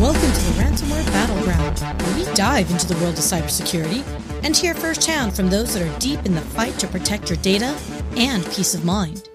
Welcome 0.00 0.32
to 0.32 0.40
the 0.40 0.54
Ransomware 0.58 1.06
Battleground, 1.12 1.78
where 2.02 2.16
we 2.16 2.24
dive 2.34 2.70
into 2.70 2.86
the 2.86 2.94
world 2.96 3.18
of 3.18 3.24
cybersecurity 3.24 4.02
and 4.42 4.56
hear 4.56 4.74
firsthand 4.74 5.36
from 5.36 5.50
those 5.50 5.74
that 5.74 5.82
are 5.82 5.98
deep 5.98 6.24
in 6.24 6.34
the 6.34 6.40
fight 6.40 6.78
to 6.78 6.86
protect 6.86 7.28
your 7.28 7.36
data 7.38 7.76
and 8.16 8.42
peace 8.46 8.74
of 8.74 8.84
mind. 8.84 9.28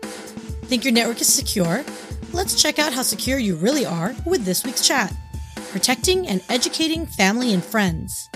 Think 0.63 0.83
your 0.83 0.93
network 0.93 1.21
is 1.21 1.31
secure? 1.31 1.83
Let's 2.33 2.59
check 2.59 2.79
out 2.79 2.93
how 2.93 3.03
secure 3.03 3.37
you 3.37 3.55
really 3.55 3.85
are 3.85 4.15
with 4.25 4.45
this 4.45 4.63
week's 4.63 4.87
chat 4.87 5.13
Protecting 5.71 6.27
and 6.27 6.41
Educating 6.49 7.05
Family 7.05 7.53
and 7.53 7.63
Friends. 7.63 8.29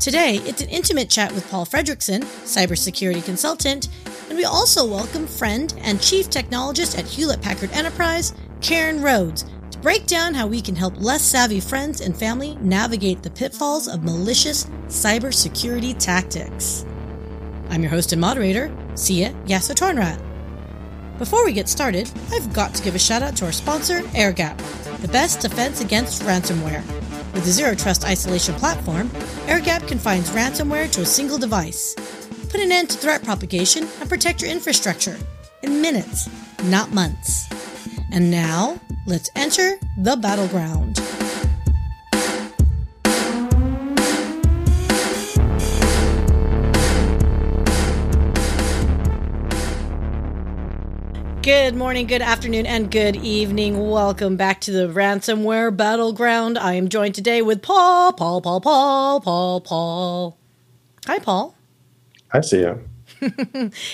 Today, 0.00 0.36
it's 0.46 0.62
an 0.62 0.70
intimate 0.70 1.10
chat 1.10 1.30
with 1.32 1.46
Paul 1.50 1.66
Fredrickson, 1.66 2.24
cybersecurity 2.44 3.22
consultant, 3.22 3.90
and 4.30 4.38
we 4.38 4.46
also 4.46 4.86
welcome 4.86 5.26
friend 5.26 5.74
and 5.82 6.00
chief 6.00 6.30
technologist 6.30 6.98
at 6.98 7.04
Hewlett 7.04 7.42
Packard 7.42 7.70
Enterprise, 7.72 8.32
Karen 8.62 9.02
Rhodes, 9.02 9.44
to 9.70 9.78
break 9.80 10.06
down 10.06 10.32
how 10.32 10.46
we 10.46 10.62
can 10.62 10.74
help 10.74 10.98
less 10.98 11.20
savvy 11.20 11.60
friends 11.60 12.00
and 12.00 12.16
family 12.16 12.56
navigate 12.62 13.22
the 13.22 13.28
pitfalls 13.28 13.88
of 13.88 14.02
malicious 14.02 14.64
cybersecurity 14.86 15.98
tactics. 15.98 16.86
I'm 17.68 17.82
your 17.82 17.90
host 17.90 18.12
and 18.12 18.22
moderator, 18.22 18.74
Sia 18.94 19.34
Yassa 19.44 19.74
Tornrat. 19.74 20.18
Before 21.18 21.44
we 21.44 21.52
get 21.52 21.68
started, 21.68 22.10
I've 22.32 22.54
got 22.54 22.74
to 22.74 22.82
give 22.82 22.94
a 22.94 22.98
shout 22.98 23.22
out 23.22 23.36
to 23.36 23.44
our 23.44 23.52
sponsor, 23.52 24.00
AirGap, 24.00 24.56
the 25.02 25.08
best 25.08 25.40
defense 25.40 25.82
against 25.82 26.22
ransomware. 26.22 26.99
With 27.32 27.44
the 27.44 27.50
Zero 27.50 27.74
Trust 27.74 28.04
isolation 28.04 28.54
platform, 28.56 29.08
AirGap 29.46 29.86
confines 29.86 30.30
ransomware 30.30 30.90
to 30.92 31.02
a 31.02 31.06
single 31.06 31.38
device. 31.38 31.94
Put 32.48 32.60
an 32.60 32.72
end 32.72 32.90
to 32.90 32.98
threat 32.98 33.22
propagation 33.22 33.88
and 34.00 34.08
protect 34.08 34.42
your 34.42 34.50
infrastructure 34.50 35.16
in 35.62 35.80
minutes, 35.80 36.28
not 36.64 36.92
months. 36.92 37.48
And 38.12 38.30
now, 38.30 38.80
let's 39.06 39.30
enter 39.36 39.78
the 39.96 40.16
battleground. 40.16 41.00
Good 51.50 51.74
morning, 51.74 52.06
good 52.06 52.22
afternoon, 52.22 52.64
and 52.64 52.88
good 52.92 53.16
evening. 53.16 53.90
Welcome 53.90 54.36
back 54.36 54.60
to 54.60 54.70
the 54.70 54.86
ransomware 54.86 55.76
battleground. 55.76 56.56
I 56.56 56.74
am 56.74 56.88
joined 56.88 57.16
today 57.16 57.42
with 57.42 57.60
Paul, 57.60 58.12
Paul, 58.12 58.40
Paul, 58.40 58.60
Paul, 58.60 59.20
Paul, 59.20 59.60
Paul. 59.60 60.38
Hi, 61.08 61.18
Paul. 61.18 61.56
I 62.32 62.42
see 62.42 62.60
you. 62.60 62.80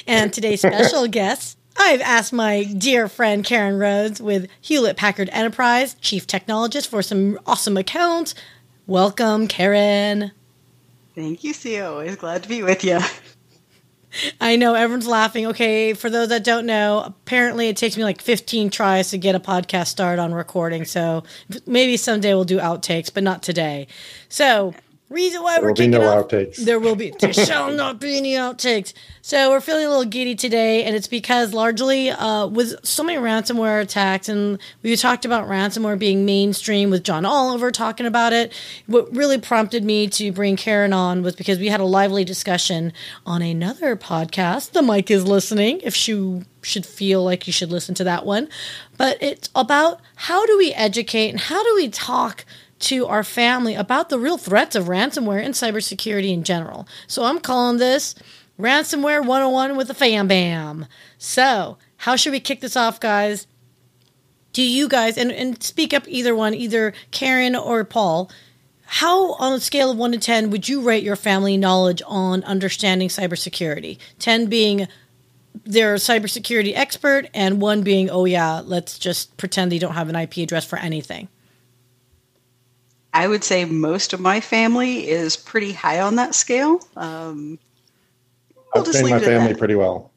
and 0.06 0.34
today's 0.34 0.60
special 0.60 1.08
guest, 1.08 1.56
I've 1.78 2.02
asked 2.02 2.34
my 2.34 2.64
dear 2.64 3.08
friend 3.08 3.42
Karen 3.42 3.78
Rhodes 3.78 4.20
with 4.20 4.50
Hewlett 4.60 4.98
Packard 4.98 5.30
Enterprise, 5.32 5.94
chief 5.94 6.26
technologist 6.26 6.88
for 6.88 7.00
some 7.00 7.38
awesome 7.46 7.78
accounts. 7.78 8.34
Welcome, 8.86 9.48
Karen. 9.48 10.32
Thank 11.14 11.42
you, 11.42 11.54
Sia. 11.54 11.90
Always 11.90 12.16
glad 12.16 12.42
to 12.42 12.50
be 12.50 12.62
with 12.62 12.84
you. 12.84 12.98
I 14.40 14.56
know 14.56 14.74
everyone's 14.74 15.06
laughing. 15.06 15.46
Okay, 15.46 15.92
for 15.92 16.10
those 16.10 16.28
that 16.28 16.44
don't 16.44 16.66
know, 16.66 17.02
apparently 17.04 17.68
it 17.68 17.76
takes 17.76 17.96
me 17.96 18.04
like 18.04 18.20
15 18.20 18.70
tries 18.70 19.10
to 19.10 19.18
get 19.18 19.34
a 19.34 19.40
podcast 19.40 19.88
started 19.88 20.20
on 20.20 20.32
recording. 20.34 20.84
So 20.84 21.24
maybe 21.66 21.96
someday 21.96 22.34
we'll 22.34 22.44
do 22.44 22.58
outtakes, 22.58 23.12
but 23.12 23.22
not 23.22 23.42
today. 23.42 23.86
So 24.28 24.74
reason 25.08 25.42
why 25.42 25.54
There 25.54 25.62
we're 25.62 25.68
will 25.68 25.74
be 25.74 25.82
kicking 25.84 25.90
no 25.92 26.08
off, 26.08 26.28
outtakes. 26.28 26.56
There 26.56 26.80
will 26.80 26.96
be. 26.96 27.12
There 27.18 27.32
shall 27.32 27.70
not 27.70 28.00
be 28.00 28.16
any 28.16 28.32
outtakes. 28.32 28.92
So 29.22 29.50
we're 29.50 29.60
feeling 29.60 29.86
a 29.86 29.88
little 29.88 30.04
giddy 30.04 30.34
today, 30.34 30.84
and 30.84 30.94
it's 30.94 31.06
because 31.06 31.52
largely 31.52 32.10
uh, 32.10 32.46
with 32.46 32.84
so 32.84 33.02
many 33.02 33.18
ransomware 33.18 33.80
attacks, 33.82 34.28
and 34.28 34.58
we 34.82 34.94
talked 34.96 35.24
about 35.24 35.48
ransomware 35.48 35.98
being 35.98 36.24
mainstream 36.24 36.90
with 36.90 37.02
John 37.04 37.24
Oliver 37.24 37.70
talking 37.70 38.06
about 38.06 38.32
it. 38.32 38.52
What 38.86 39.14
really 39.14 39.38
prompted 39.38 39.84
me 39.84 40.08
to 40.08 40.32
bring 40.32 40.56
Karen 40.56 40.92
on 40.92 41.22
was 41.22 41.34
because 41.34 41.58
we 41.58 41.68
had 41.68 41.80
a 41.80 41.84
lively 41.84 42.24
discussion 42.24 42.92
on 43.24 43.42
another 43.42 43.96
podcast. 43.96 44.72
The 44.72 44.82
mic 44.82 45.10
is 45.10 45.26
listening. 45.26 45.80
If 45.82 45.94
she 45.94 46.42
should 46.62 46.86
feel 46.86 47.22
like 47.22 47.46
you 47.46 47.52
should 47.52 47.70
listen 47.70 47.94
to 47.96 48.04
that 48.04 48.26
one, 48.26 48.48
but 48.96 49.18
it's 49.20 49.48
about 49.54 50.00
how 50.16 50.44
do 50.46 50.58
we 50.58 50.72
educate 50.72 51.30
and 51.30 51.40
how 51.40 51.62
do 51.62 51.74
we 51.76 51.88
talk 51.88 52.44
to 52.78 53.06
our 53.06 53.24
family 53.24 53.74
about 53.74 54.08
the 54.08 54.18
real 54.18 54.38
threats 54.38 54.76
of 54.76 54.86
ransomware 54.86 55.42
and 55.42 55.54
cybersecurity 55.54 56.32
in 56.32 56.44
general. 56.44 56.86
So 57.06 57.24
I'm 57.24 57.40
calling 57.40 57.78
this 57.78 58.14
Ransomware 58.58 59.20
101 59.20 59.76
with 59.76 59.90
a 59.90 59.94
fam 59.94 60.28
bam. 60.28 60.86
So, 61.18 61.78
how 61.98 62.16
should 62.16 62.32
we 62.32 62.40
kick 62.40 62.60
this 62.60 62.76
off, 62.76 63.00
guys? 63.00 63.46
Do 64.52 64.62
you 64.62 64.88
guys, 64.88 65.18
and, 65.18 65.30
and 65.30 65.62
speak 65.62 65.92
up 65.92 66.04
either 66.08 66.34
one, 66.34 66.54
either 66.54 66.94
Karen 67.10 67.54
or 67.54 67.84
Paul, 67.84 68.30
how 68.86 69.34
on 69.34 69.52
a 69.52 69.60
scale 69.60 69.90
of 69.90 69.98
1 69.98 70.12
to 70.12 70.18
10 70.18 70.50
would 70.50 70.68
you 70.68 70.80
rate 70.80 71.02
your 71.02 71.16
family 71.16 71.56
knowledge 71.56 72.00
on 72.06 72.42
understanding 72.44 73.08
cybersecurity? 73.08 73.98
10 74.18 74.46
being 74.46 74.88
they're 75.64 75.94
a 75.94 75.98
cybersecurity 75.98 76.74
expert, 76.76 77.28
and 77.32 77.60
1 77.60 77.82
being, 77.82 78.10
oh 78.10 78.24
yeah, 78.24 78.60
let's 78.64 78.98
just 78.98 79.36
pretend 79.36 79.72
they 79.72 79.78
don't 79.78 79.94
have 79.94 80.08
an 80.08 80.16
IP 80.16 80.38
address 80.38 80.66
for 80.66 80.78
anything. 80.78 81.28
I 83.16 83.26
would 83.26 83.42
say 83.42 83.64
most 83.64 84.12
of 84.12 84.20
my 84.20 84.40
family 84.40 85.08
is 85.08 85.38
pretty 85.38 85.72
high 85.72 86.00
on 86.02 86.16
that 86.16 86.34
scale. 86.34 86.86
Um, 86.96 87.58
we'll 88.74 88.84
I've 88.86 88.90
trained 88.92 89.08
my 89.08 89.18
family 89.20 89.52
that. 89.54 89.58
pretty 89.58 89.74
well. 89.74 90.12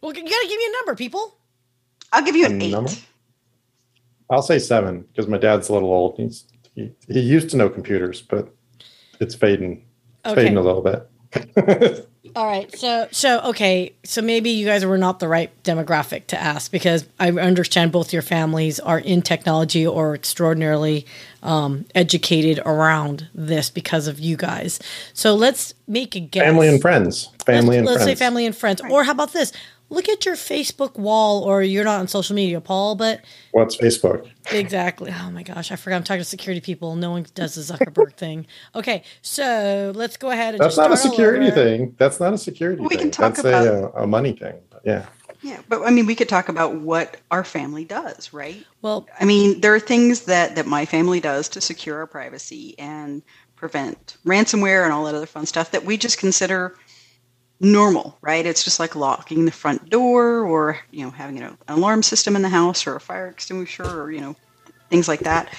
Well, 0.00 0.14
you 0.14 0.22
got 0.22 0.40
to 0.40 0.46
give 0.48 0.56
me 0.56 0.66
a 0.68 0.72
number, 0.72 0.94
people. 0.94 1.36
I'll 2.12 2.22
give 2.24 2.36
you 2.36 2.46
an 2.46 2.62
A 2.62 2.64
eight. 2.66 2.70
number? 2.70 2.92
I'll 4.30 4.40
say 4.42 4.60
seven 4.60 5.00
because 5.02 5.26
my 5.26 5.36
dad's 5.36 5.68
a 5.68 5.72
little 5.72 5.92
old. 5.92 6.14
He's 6.16 6.44
he, 6.76 6.92
he 7.08 7.18
used 7.18 7.50
to 7.50 7.56
know 7.56 7.68
computers, 7.68 8.22
but 8.22 8.54
it's 9.18 9.34
fading. 9.34 9.84
It's 10.20 10.30
Okay. 10.32 10.42
fading 10.42 10.56
a 10.56 10.62
little 10.62 10.80
bit. 10.80 12.08
All 12.34 12.46
right. 12.46 12.74
So, 12.76 13.06
so 13.10 13.40
okay. 13.40 13.92
So 14.04 14.22
maybe 14.22 14.50
you 14.50 14.64
guys 14.64 14.84
were 14.84 14.98
not 14.98 15.18
the 15.20 15.28
right 15.28 15.50
demographic 15.62 16.26
to 16.28 16.40
ask 16.40 16.70
because 16.70 17.06
I 17.20 17.30
understand 17.30 17.92
both 17.92 18.12
your 18.12 18.22
families 18.22 18.80
are 18.80 18.98
in 18.98 19.22
technology 19.22 19.86
or 19.86 20.14
extraordinarily 20.14 21.06
um, 21.42 21.84
educated 21.94 22.60
around 22.64 23.28
this 23.34 23.70
because 23.70 24.08
of 24.08 24.18
you 24.18 24.36
guys. 24.36 24.80
So 25.12 25.34
let's 25.34 25.74
make 25.86 26.16
a 26.16 26.20
guess. 26.20 26.44
family 26.44 26.68
and 26.68 26.80
friends. 26.80 27.28
Family 27.44 27.68
let's, 27.68 27.76
and 27.76 27.86
let's 27.86 28.02
friends. 28.04 28.18
say 28.18 28.24
family 28.24 28.46
and 28.46 28.56
friends. 28.56 28.80
Or 28.90 29.04
how 29.04 29.12
about 29.12 29.32
this? 29.32 29.52
Look 29.90 30.08
at 30.08 30.24
your 30.26 30.34
Facebook 30.34 30.98
wall, 30.98 31.44
or 31.44 31.62
you're 31.62 31.84
not 31.84 32.00
on 32.00 32.08
social 32.08 32.34
media, 32.34 32.60
Paul, 32.60 32.94
but 32.96 33.20
What's 33.52 33.76
Facebook? 33.76 34.28
Exactly. 34.50 35.12
Oh 35.16 35.30
my 35.30 35.42
gosh, 35.42 35.70
I 35.70 35.76
forgot 35.76 35.96
I'm 35.96 36.04
talking 36.04 36.20
to 36.20 36.24
security 36.24 36.60
people. 36.60 36.96
No 36.96 37.10
one 37.12 37.26
does 37.34 37.54
the 37.54 37.60
Zuckerberg 37.74 38.12
thing. 38.16 38.46
Okay, 38.74 39.04
so 39.22 39.92
let's 39.94 40.16
go 40.16 40.30
ahead 40.30 40.54
and 40.54 40.62
That's 40.62 40.76
just 40.76 40.78
not 40.88 40.92
a 40.92 40.96
start 40.96 41.10
all 41.10 41.16
security 41.16 41.46
over. 41.46 41.54
thing. 41.54 41.94
That's 41.98 42.18
not 42.18 42.32
a 42.32 42.38
security 42.38 42.82
We 42.82 42.88
thing. 42.88 42.98
can 42.98 43.10
talk 43.10 43.34
That's 43.36 43.44
a, 43.44 43.86
uh, 43.94 44.02
a 44.02 44.06
money 44.06 44.32
thing. 44.32 44.54
But 44.70 44.82
yeah. 44.84 45.06
Yeah, 45.42 45.60
but 45.68 45.82
I 45.82 45.90
mean, 45.90 46.06
we 46.06 46.14
could 46.14 46.28
talk 46.30 46.48
about 46.48 46.76
what 46.76 47.18
our 47.30 47.44
family 47.44 47.84
does, 47.84 48.32
right? 48.32 48.64
Well, 48.80 49.06
I 49.20 49.26
mean, 49.26 49.60
there 49.60 49.74
are 49.74 49.80
things 49.80 50.22
that 50.22 50.56
that 50.56 50.66
my 50.66 50.86
family 50.86 51.20
does 51.20 51.50
to 51.50 51.60
secure 51.60 51.98
our 51.98 52.06
privacy 52.06 52.74
and 52.78 53.22
prevent 53.54 54.16
ransomware 54.24 54.84
and 54.84 54.92
all 54.92 55.04
that 55.04 55.14
other 55.14 55.26
fun 55.26 55.44
stuff 55.46 55.70
that 55.72 55.84
we 55.84 55.98
just 55.98 56.18
consider 56.18 56.74
normal, 57.64 58.16
right? 58.20 58.44
It's 58.46 58.64
just 58.64 58.80
like 58.80 58.94
locking 58.96 59.44
the 59.44 59.50
front 59.50 59.90
door 59.90 60.40
or, 60.40 60.78
you 60.90 61.04
know, 61.04 61.10
having 61.10 61.40
an 61.40 61.56
alarm 61.68 62.02
system 62.02 62.36
in 62.36 62.42
the 62.42 62.48
house 62.48 62.86
or 62.86 62.96
a 62.96 63.00
fire 63.00 63.28
extinguisher 63.28 64.02
or, 64.02 64.12
you 64.12 64.20
know, 64.20 64.36
things 64.90 65.08
like 65.08 65.20
that. 65.20 65.52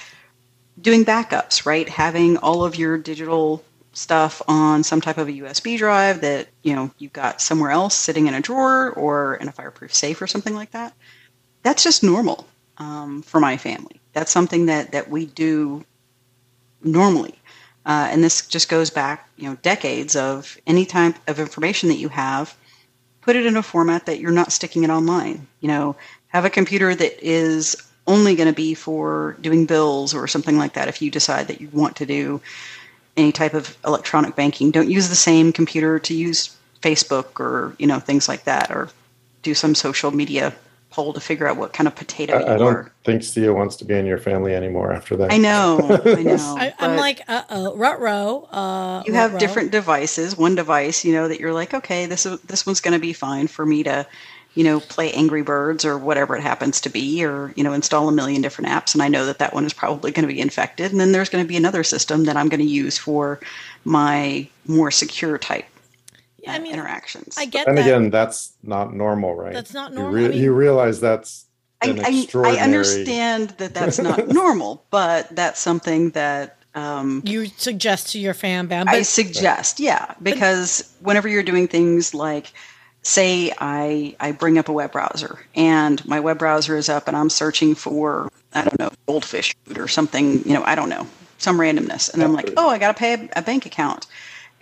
Doing 0.79 1.05
backups, 1.05 1.65
right? 1.65 1.87
Having 1.87 2.37
all 2.37 2.63
of 2.63 2.75
your 2.75 2.97
digital 2.97 3.63
stuff 3.93 4.41
on 4.47 4.83
some 4.83 5.01
type 5.01 5.17
of 5.17 5.27
a 5.27 5.33
USB 5.33 5.77
drive 5.77 6.21
that, 6.21 6.49
you 6.63 6.75
know, 6.75 6.91
you've 6.97 7.13
got 7.13 7.41
somewhere 7.41 7.71
else 7.71 7.95
sitting 7.95 8.27
in 8.27 8.33
a 8.33 8.41
drawer 8.41 8.91
or 8.91 9.35
in 9.35 9.47
a 9.47 9.51
fireproof 9.51 9.93
safe 9.93 10.21
or 10.21 10.27
something 10.27 10.53
like 10.53 10.71
that. 10.71 10.93
That's 11.63 11.83
just 11.83 12.03
normal 12.03 12.45
um, 12.77 13.21
for 13.21 13.39
my 13.39 13.57
family. 13.57 14.01
That's 14.13 14.31
something 14.31 14.65
that, 14.67 14.91
that 14.91 15.09
we 15.09 15.25
do 15.25 15.85
normally. 16.83 17.39
Uh, 17.85 18.07
and 18.09 18.23
this 18.23 18.47
just 18.47 18.69
goes 18.69 18.89
back, 18.89 19.29
you 19.37 19.47
know, 19.47 19.55
decades 19.61 20.15
of 20.15 20.57
any 20.65 20.85
type 20.85 21.15
of 21.27 21.39
information 21.39 21.89
that 21.89 21.95
you 21.97 22.09
have, 22.09 22.55
put 23.21 23.35
it 23.35 23.45
in 23.45 23.55
a 23.55 23.63
format 23.63 24.05
that 24.07 24.19
you're 24.19 24.31
not 24.31 24.51
sticking 24.51 24.83
it 24.83 24.89
online. 24.89 25.45
You 25.59 25.67
know, 25.67 25.95
have 26.29 26.45
a 26.45 26.49
computer 26.49 26.95
that 26.95 27.25
is 27.25 27.75
only 28.07 28.35
going 28.35 28.47
to 28.47 28.53
be 28.53 28.73
for 28.73 29.37
doing 29.41 29.65
bills 29.65 30.13
or 30.13 30.27
something 30.27 30.57
like 30.57 30.73
that 30.73 30.87
if 30.87 31.01
you 31.01 31.11
decide 31.11 31.47
that 31.47 31.61
you 31.61 31.69
want 31.71 31.95
to 31.97 32.05
do 32.05 32.41
any 33.17 33.31
type 33.31 33.53
of 33.53 33.77
electronic 33.85 34.35
banking. 34.35 34.71
Don't 34.71 34.89
use 34.89 35.09
the 35.09 35.15
same 35.15 35.53
computer 35.53 35.99
to 35.99 36.13
use 36.13 36.55
Facebook 36.81 37.39
or, 37.39 37.75
you 37.79 37.87
know, 37.87 37.99
things 37.99 38.27
like 38.27 38.43
that 38.43 38.71
or 38.71 38.89
do 39.41 39.53
some 39.53 39.75
social 39.75 40.11
media 40.11 40.53
poll 40.95 41.11
to 41.11 41.19
figure 41.19 41.45
out 41.45 41.57
what 41.57 41.73
kind 41.73 41.87
of 41.87 41.95
potato 41.95 42.37
I, 42.37 42.39
you 42.39 42.45
I 42.45 42.57
don't 42.57 42.73
are. 42.73 42.91
think 43.03 43.21
Sia 43.21 43.53
wants 43.53 43.75
to 43.77 43.85
be 43.85 43.95
in 43.95 44.05
your 44.05 44.17
family 44.17 44.55
anymore 44.55 44.93
after 44.93 45.17
that. 45.17 45.31
I 45.31 45.37
know, 45.37 45.79
I 46.05 46.23
know. 46.23 46.55
I, 46.57 46.73
I'm 46.79 46.95
like, 46.95 47.21
uh 47.27 47.43
oh, 47.49 47.75
rut 47.75 47.99
row. 47.99 48.47
Uh, 48.49 49.03
you 49.05 49.13
have 49.13 49.31
ruh-roh. 49.31 49.39
different 49.39 49.71
devices. 49.71 50.37
One 50.37 50.55
device, 50.55 51.03
you 51.03 51.11
know, 51.11 51.27
that 51.27 51.39
you're 51.41 51.53
like, 51.53 51.73
okay, 51.73 52.05
this 52.05 52.25
is 52.25 52.39
this 52.41 52.65
one's 52.65 52.79
going 52.79 52.93
to 52.93 52.99
be 52.99 53.11
fine 53.11 53.47
for 53.47 53.65
me 53.65 53.83
to, 53.83 54.07
you 54.53 54.63
know, 54.63 54.79
play 54.79 55.11
Angry 55.11 55.41
Birds 55.41 55.83
or 55.83 55.97
whatever 55.97 56.37
it 56.37 56.41
happens 56.41 56.79
to 56.81 56.89
be, 56.89 57.25
or 57.25 57.51
you 57.57 57.63
know, 57.65 57.73
install 57.73 58.07
a 58.07 58.13
million 58.13 58.41
different 58.41 58.69
apps, 58.69 58.93
and 58.93 59.03
I 59.03 59.09
know 59.09 59.25
that 59.25 59.39
that 59.39 59.53
one 59.53 59.65
is 59.65 59.73
probably 59.73 60.11
going 60.11 60.25
to 60.27 60.33
be 60.33 60.39
infected. 60.39 60.91
And 60.91 60.99
then 61.01 61.11
there's 61.11 61.29
going 61.29 61.43
to 61.43 61.47
be 61.47 61.57
another 61.57 61.83
system 61.83 62.23
that 62.23 62.37
I'm 62.37 62.47
going 62.47 62.61
to 62.61 62.65
use 62.65 62.97
for 62.97 63.41
my 63.83 64.47
more 64.65 64.91
secure 64.91 65.37
type 65.37 65.65
Yeah, 66.45 66.53
I 66.53 66.59
mean, 66.59 66.73
interactions. 66.73 67.35
I 67.37 67.45
get 67.45 67.67
and 67.67 67.77
that. 67.77 67.81
again, 67.81 68.09
that's 68.09 68.53
not 68.63 68.93
normal, 68.93 69.35
right? 69.35 69.53
That's 69.53 69.73
not 69.73 69.91
You, 69.91 69.99
normal. 69.99 70.25
I 70.25 70.27
mean- 70.29 70.41
you 70.41 70.53
realize 70.53 70.99
that's 70.99 71.45
I, 71.81 71.87
an 71.89 71.99
I, 71.99 72.27
I 72.33 72.57
understand 72.61 73.49
that 73.57 73.73
that's 73.73 73.99
not 73.99 74.27
normal, 74.29 74.85
but 74.91 75.35
that's 75.35 75.59
something 75.59 76.11
that 76.11 76.57
um, 76.73 77.21
you 77.25 77.45
suggest 77.45 78.11
to 78.11 78.19
your 78.19 78.33
fan 78.33 78.67
band, 78.67 78.89
I 78.89 79.01
suggest, 79.03 79.79
yeah, 79.79 80.13
because 80.21 80.93
whenever 80.99 81.27
you're 81.29 81.43
doing 81.43 81.67
things 81.67 82.13
like, 82.13 82.51
say, 83.01 83.53
I 83.59 84.15
I 84.19 84.33
bring 84.33 84.57
up 84.57 84.67
a 84.67 84.73
web 84.73 84.91
browser 84.91 85.39
and 85.55 86.05
my 86.05 86.19
web 86.19 86.37
browser 86.37 86.75
is 86.75 86.89
up 86.89 87.07
and 87.07 87.15
I'm 87.15 87.29
searching 87.29 87.75
for 87.75 88.29
I 88.53 88.63
don't 88.63 88.77
know 88.79 88.91
goldfish 89.07 89.55
food 89.63 89.77
or 89.77 89.87
something, 89.87 90.45
you 90.45 90.53
know, 90.53 90.63
I 90.65 90.75
don't 90.75 90.89
know 90.89 91.07
some 91.37 91.57
randomness, 91.57 92.13
and 92.13 92.23
I'm 92.23 92.33
like, 92.33 92.51
oh, 92.57 92.69
I 92.69 92.77
got 92.77 92.95
to 92.95 92.99
pay 92.99 93.13
a, 93.13 93.39
a 93.39 93.41
bank 93.41 93.65
account, 93.65 94.07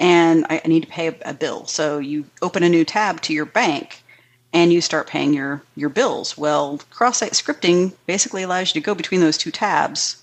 and 0.04 0.46
I, 0.50 0.62
I 0.64 0.68
need 0.68 0.82
to 0.82 0.88
pay 0.88 1.08
a, 1.08 1.16
a 1.26 1.34
bill. 1.34 1.66
So 1.66 1.98
you 1.98 2.26
open 2.42 2.62
a 2.62 2.70
new 2.70 2.84
tab 2.84 3.22
to 3.22 3.34
your 3.34 3.46
bank 3.46 4.04
and 4.52 4.72
you 4.72 4.82
start 4.82 5.08
paying 5.08 5.34
your 5.34 5.64
your 5.76 5.90
bills. 5.90 6.38
Well, 6.38 6.80
cross-site 6.92 7.32
scripting 7.32 7.94
basically 8.06 8.44
allows 8.44 8.76
you 8.76 8.82
to 8.82 8.86
go 8.86 8.94
between 8.94 9.22
those 9.22 9.38
two 9.38 9.50
tabs, 9.50 10.22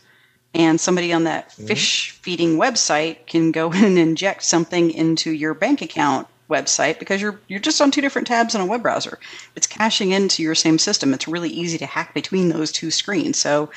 and 0.55 0.79
somebody 0.79 1.13
on 1.13 1.25
that 1.25 1.51
mm-hmm. 1.51 1.67
fish 1.67 2.11
feeding 2.11 2.59
website 2.59 3.27
can 3.27 3.51
go 3.51 3.73
in 3.73 3.85
and 3.85 3.99
inject 3.99 4.45
something 4.45 4.91
into 4.91 5.33
your 5.33 5.55
bank 5.55 5.81
account 5.81 6.29
website 6.51 6.99
because 6.99 7.23
you're 7.23 7.41
you're 7.49 7.59
just 7.59 7.81
on 7.81 7.91
two 7.91 8.03
different 8.03 8.29
tabs 8.29 8.55
on 8.55 8.61
a 8.61 8.67
web 8.67 8.83
browser. 8.83 9.19
It's 9.57 9.67
caching 9.67 10.13
into 10.13 10.43
your 10.43 10.55
same 10.55 10.79
system. 10.79 11.15
It's 11.15 11.27
really 11.27 11.51
easy 11.51 11.79
to 11.79 11.87
hack 11.87 12.13
between 12.13 12.51
those 12.51 12.71
two 12.71 12.91
screens. 12.91 13.39
So 13.39 13.71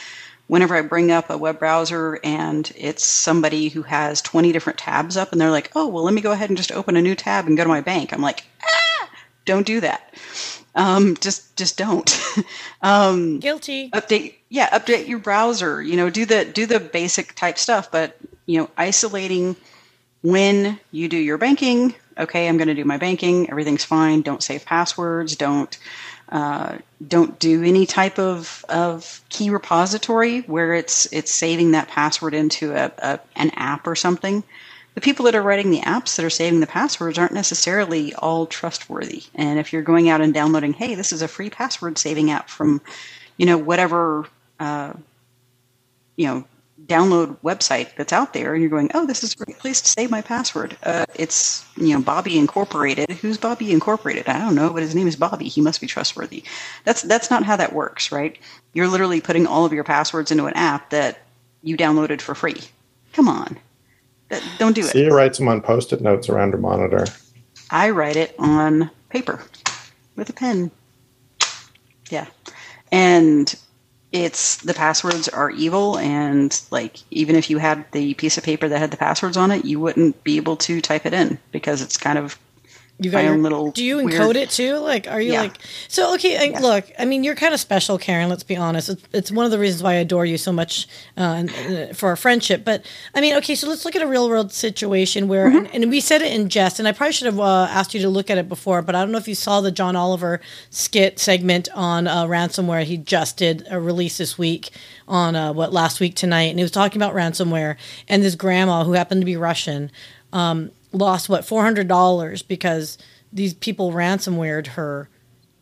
whenever 0.47 0.75
I 0.75 0.81
bring 0.81 1.11
up 1.11 1.29
a 1.29 1.37
web 1.37 1.59
browser 1.59 2.19
and 2.23 2.71
it's 2.75 3.03
somebody 3.03 3.69
who 3.69 3.83
has 3.83 4.21
20 4.21 4.51
different 4.51 4.79
tabs 4.79 5.17
up 5.17 5.31
and 5.31 5.39
they're 5.41 5.51
like, 5.51 5.71
"Oh, 5.75 5.87
well, 5.87 6.03
let 6.03 6.13
me 6.13 6.21
go 6.21 6.31
ahead 6.31 6.49
and 6.49 6.57
just 6.57 6.71
open 6.71 6.97
a 6.97 7.01
new 7.01 7.15
tab 7.15 7.47
and 7.47 7.57
go 7.57 7.63
to 7.63 7.69
my 7.69 7.81
bank." 7.81 8.13
I'm 8.13 8.21
like, 8.21 8.43
"Ah, 8.63 9.09
don't 9.45 9.65
do 9.65 9.79
that. 9.81 10.13
Um, 10.75 11.15
just 11.17 11.55
just 11.55 11.77
don't." 11.77 12.19
um, 12.81 13.39
guilty. 13.39 13.89
update 13.91 14.35
yeah 14.49 14.69
update 14.77 15.07
your 15.07 15.19
browser 15.19 15.81
you 15.81 15.95
know 15.97 16.09
do 16.09 16.25
the 16.25 16.45
do 16.45 16.65
the 16.67 16.79
basic 16.79 17.33
type 17.35 17.57
stuff 17.57 17.91
but 17.91 18.17
you 18.45 18.59
know 18.59 18.69
isolating 18.77 19.55
when 20.21 20.79
you 20.91 21.09
do 21.09 21.17
your 21.17 21.39
banking 21.39 21.95
okay 22.19 22.47
i'm 22.47 22.57
going 22.57 22.67
to 22.67 22.75
do 22.75 22.85
my 22.85 22.97
banking 22.97 23.49
everything's 23.49 23.83
fine 23.83 24.21
don't 24.21 24.43
save 24.43 24.63
passwords 24.63 25.35
don't 25.35 25.79
uh, 26.33 26.77
don't 27.07 27.39
do 27.39 27.63
any 27.63 27.85
type 27.85 28.19
of, 28.19 28.65
of 28.67 29.21
key 29.29 29.49
repository 29.49 30.41
where 30.41 30.73
it's 30.73 31.05
it's 31.13 31.33
saving 31.33 31.71
that 31.71 31.87
password 31.87 32.33
into 32.33 32.73
a, 32.73 32.91
a 32.97 33.19
an 33.35 33.51
app 33.51 33.87
or 33.87 33.95
something 33.95 34.43
the 34.95 35.01
people 35.01 35.25
that 35.25 35.35
are 35.35 35.41
writing 35.41 35.71
the 35.71 35.81
apps 35.81 36.15
that 36.15 36.25
are 36.25 36.29
saving 36.29 36.59
the 36.59 36.67
passwords 36.67 37.17
aren't 37.17 37.33
necessarily 37.33 38.13
all 38.13 38.45
trustworthy. 38.45 39.23
And 39.33 39.59
if 39.59 39.73
you're 39.73 39.81
going 39.81 40.09
out 40.09 40.21
and 40.21 40.33
downloading, 40.33 40.73
hey, 40.73 40.95
this 40.95 41.11
is 41.11 41.21
a 41.21 41.27
free 41.27 41.49
password 41.49 41.97
saving 41.97 42.29
app 42.29 42.49
from, 42.49 42.81
you 43.37 43.45
know, 43.45 43.57
whatever, 43.57 44.27
uh, 44.59 44.93
you 46.15 46.27
know, 46.27 46.45
download 46.85 47.37
website 47.41 47.95
that's 47.95 48.11
out 48.13 48.33
there, 48.33 48.53
and 48.53 48.61
you're 48.61 48.69
going, 48.69 48.91
oh, 48.93 49.05
this 49.05 49.23
is 49.23 49.33
a 49.33 49.37
great 49.37 49.57
place 49.59 49.81
to 49.81 49.87
save 49.87 50.11
my 50.11 50.21
password. 50.21 50.75
Uh, 50.83 51.05
it's, 51.15 51.65
you 51.77 51.93
know, 51.93 52.01
Bobby 52.01 52.37
Incorporated. 52.37 53.09
Who's 53.09 53.37
Bobby 53.37 53.71
Incorporated? 53.71 54.27
I 54.27 54.39
don't 54.39 54.55
know, 54.55 54.71
but 54.71 54.81
his 54.83 54.93
name 54.95 55.07
is 55.07 55.15
Bobby. 55.15 55.47
He 55.47 55.61
must 55.61 55.81
be 55.81 55.87
trustworthy. 55.87 56.43
That's 56.83 57.01
that's 57.03 57.29
not 57.29 57.43
how 57.43 57.55
that 57.55 57.73
works, 57.73 58.11
right? 58.11 58.37
You're 58.73 58.87
literally 58.87 59.21
putting 59.21 59.47
all 59.47 59.65
of 59.65 59.73
your 59.73 59.83
passwords 59.83 60.31
into 60.31 60.45
an 60.45 60.53
app 60.55 60.89
that 60.89 61.19
you 61.61 61.77
downloaded 61.77 62.21
for 62.21 62.35
free. 62.35 62.61
Come 63.13 63.27
on. 63.27 63.57
That- 64.29 64.43
Don't 64.57 64.73
do 64.75 64.81
it. 64.81 64.87
Sia 64.87 65.13
writes 65.13 65.37
them 65.37 65.47
on 65.47 65.61
post-it 65.61 66.01
notes 66.01 66.27
around 66.29 66.51
her 66.51 66.57
monitor. 66.57 67.05
I 67.69 67.91
write 67.91 68.15
it 68.17 68.35
on 68.37 68.91
paper 69.09 69.41
with 70.15 70.29
a 70.29 70.33
pen. 70.33 70.71
Yeah. 72.09 72.27
And 72.91 73.55
it's 74.13 74.57
the 74.57 74.75
passwords 74.75 75.27
are 75.27 75.49
evil 75.49 75.97
and 75.97 76.61
like 76.69 76.97
even 77.09 77.35
if 77.35 77.49
you 77.49 77.57
had 77.57 77.83
the 77.91 78.13
piece 78.13 78.37
of 78.37 78.43
paper 78.43 78.69
that 78.69 78.77
had 78.79 78.91
the 78.91 78.97
passwords 78.97 79.35
on 79.35 79.51
it, 79.51 79.65
you 79.65 79.79
wouldn't 79.79 80.23
be 80.23 80.37
able 80.37 80.55
to 80.55 80.79
type 80.79 81.05
it 81.07 81.13
in 81.13 81.39
because 81.51 81.81
it's 81.81 81.97
kind 81.97 82.19
of 82.19 82.37
You 83.03 83.11
got 83.11 83.23
your 83.25 83.37
little 83.37 83.71
Do 83.71 83.83
you 83.83 83.97
weird- 84.03 84.11
encode 84.21 84.35
it 84.35 84.49
too? 84.49 84.77
Like, 84.77 85.07
are 85.09 85.19
you 85.21 85.33
Yeah. 85.33 85.41
like 85.41 85.57
so? 85.87 86.13
Okay, 86.15 86.37
I, 86.37 86.43
Yeah. 86.45 86.59
look. 86.59 86.85
I 86.97 87.05
mean, 87.05 87.23
you're 87.23 87.35
kind 87.35 87.53
of 87.53 87.59
special, 87.59 87.97
Karen. 87.97 88.29
Let's 88.29 88.43
be 88.43 88.55
honest. 88.55 88.89
It's, 88.89 89.03
it's 89.11 89.31
one 89.31 89.45
of 89.45 89.51
the 89.51 89.59
reasons 89.59 89.83
why 89.83 89.91
I 89.91 89.95
adore 89.95 90.25
you 90.25 90.37
so 90.37 90.51
much 90.53 90.87
uh, 91.17 91.43
uh, 91.67 91.93
for 91.93 92.09
our 92.09 92.15
friendship. 92.15 92.63
But 92.63 92.85
I 93.13 93.21
mean, 93.21 93.35
okay, 93.35 93.55
so 93.55 93.67
let's 93.67 93.83
look 93.85 93.95
at 93.95 94.01
a 94.01 94.07
real 94.07 94.29
world 94.29 94.51
situation 94.53 95.27
where, 95.27 95.47
Mm-hmm. 95.49 95.57
and, 95.73 95.83
and 95.83 95.89
we 95.91 95.99
said 95.99 96.21
it 96.21 96.31
in 96.31 96.47
jest, 96.49 96.79
and 96.79 96.87
I 96.87 96.93
probably 96.93 97.11
should 97.13 97.25
have 97.25 97.39
uh, 97.39 97.67
asked 97.69 97.93
you 97.93 97.99
to 98.01 98.09
look 98.09 98.29
at 98.29 98.37
it 98.37 98.47
before, 98.47 98.81
but 98.81 98.95
I 98.95 99.01
don't 99.01 99.11
know 99.11 99.17
if 99.17 99.27
you 99.27 99.35
saw 99.35 99.59
the 99.59 99.71
John 99.71 99.95
Oliver 99.95 100.39
skit 100.69 101.19
segment 101.19 101.67
on 101.75 102.07
uh, 102.07 102.25
ransomware. 102.25 102.83
He 102.83 102.95
just 102.97 103.35
did 103.37 103.67
a 103.69 103.79
release 103.79 104.17
this 104.17 104.37
week 104.37 104.69
on 105.07 105.35
uh, 105.35 105.51
what 105.51 105.73
last 105.73 105.99
week 105.99 106.15
tonight, 106.15 106.43
and 106.49 106.59
he 106.59 106.63
was 106.63 106.71
talking 106.71 107.01
about 107.01 107.13
ransomware 107.13 107.75
and 108.07 108.23
this 108.23 108.35
grandma 108.35 108.83
who 108.85 108.93
happened 108.93 109.21
to 109.21 109.25
be 109.25 109.35
Russian 109.35 109.91
um, 110.31 110.71
lost 110.93 111.29
what 111.29 111.43
four 111.45 111.63
hundred 111.63 111.87
dollars 111.87 112.41
because 112.41 112.97
these 113.31 113.53
people 113.53 113.91
ransomwared 113.91 114.67
her 114.67 115.09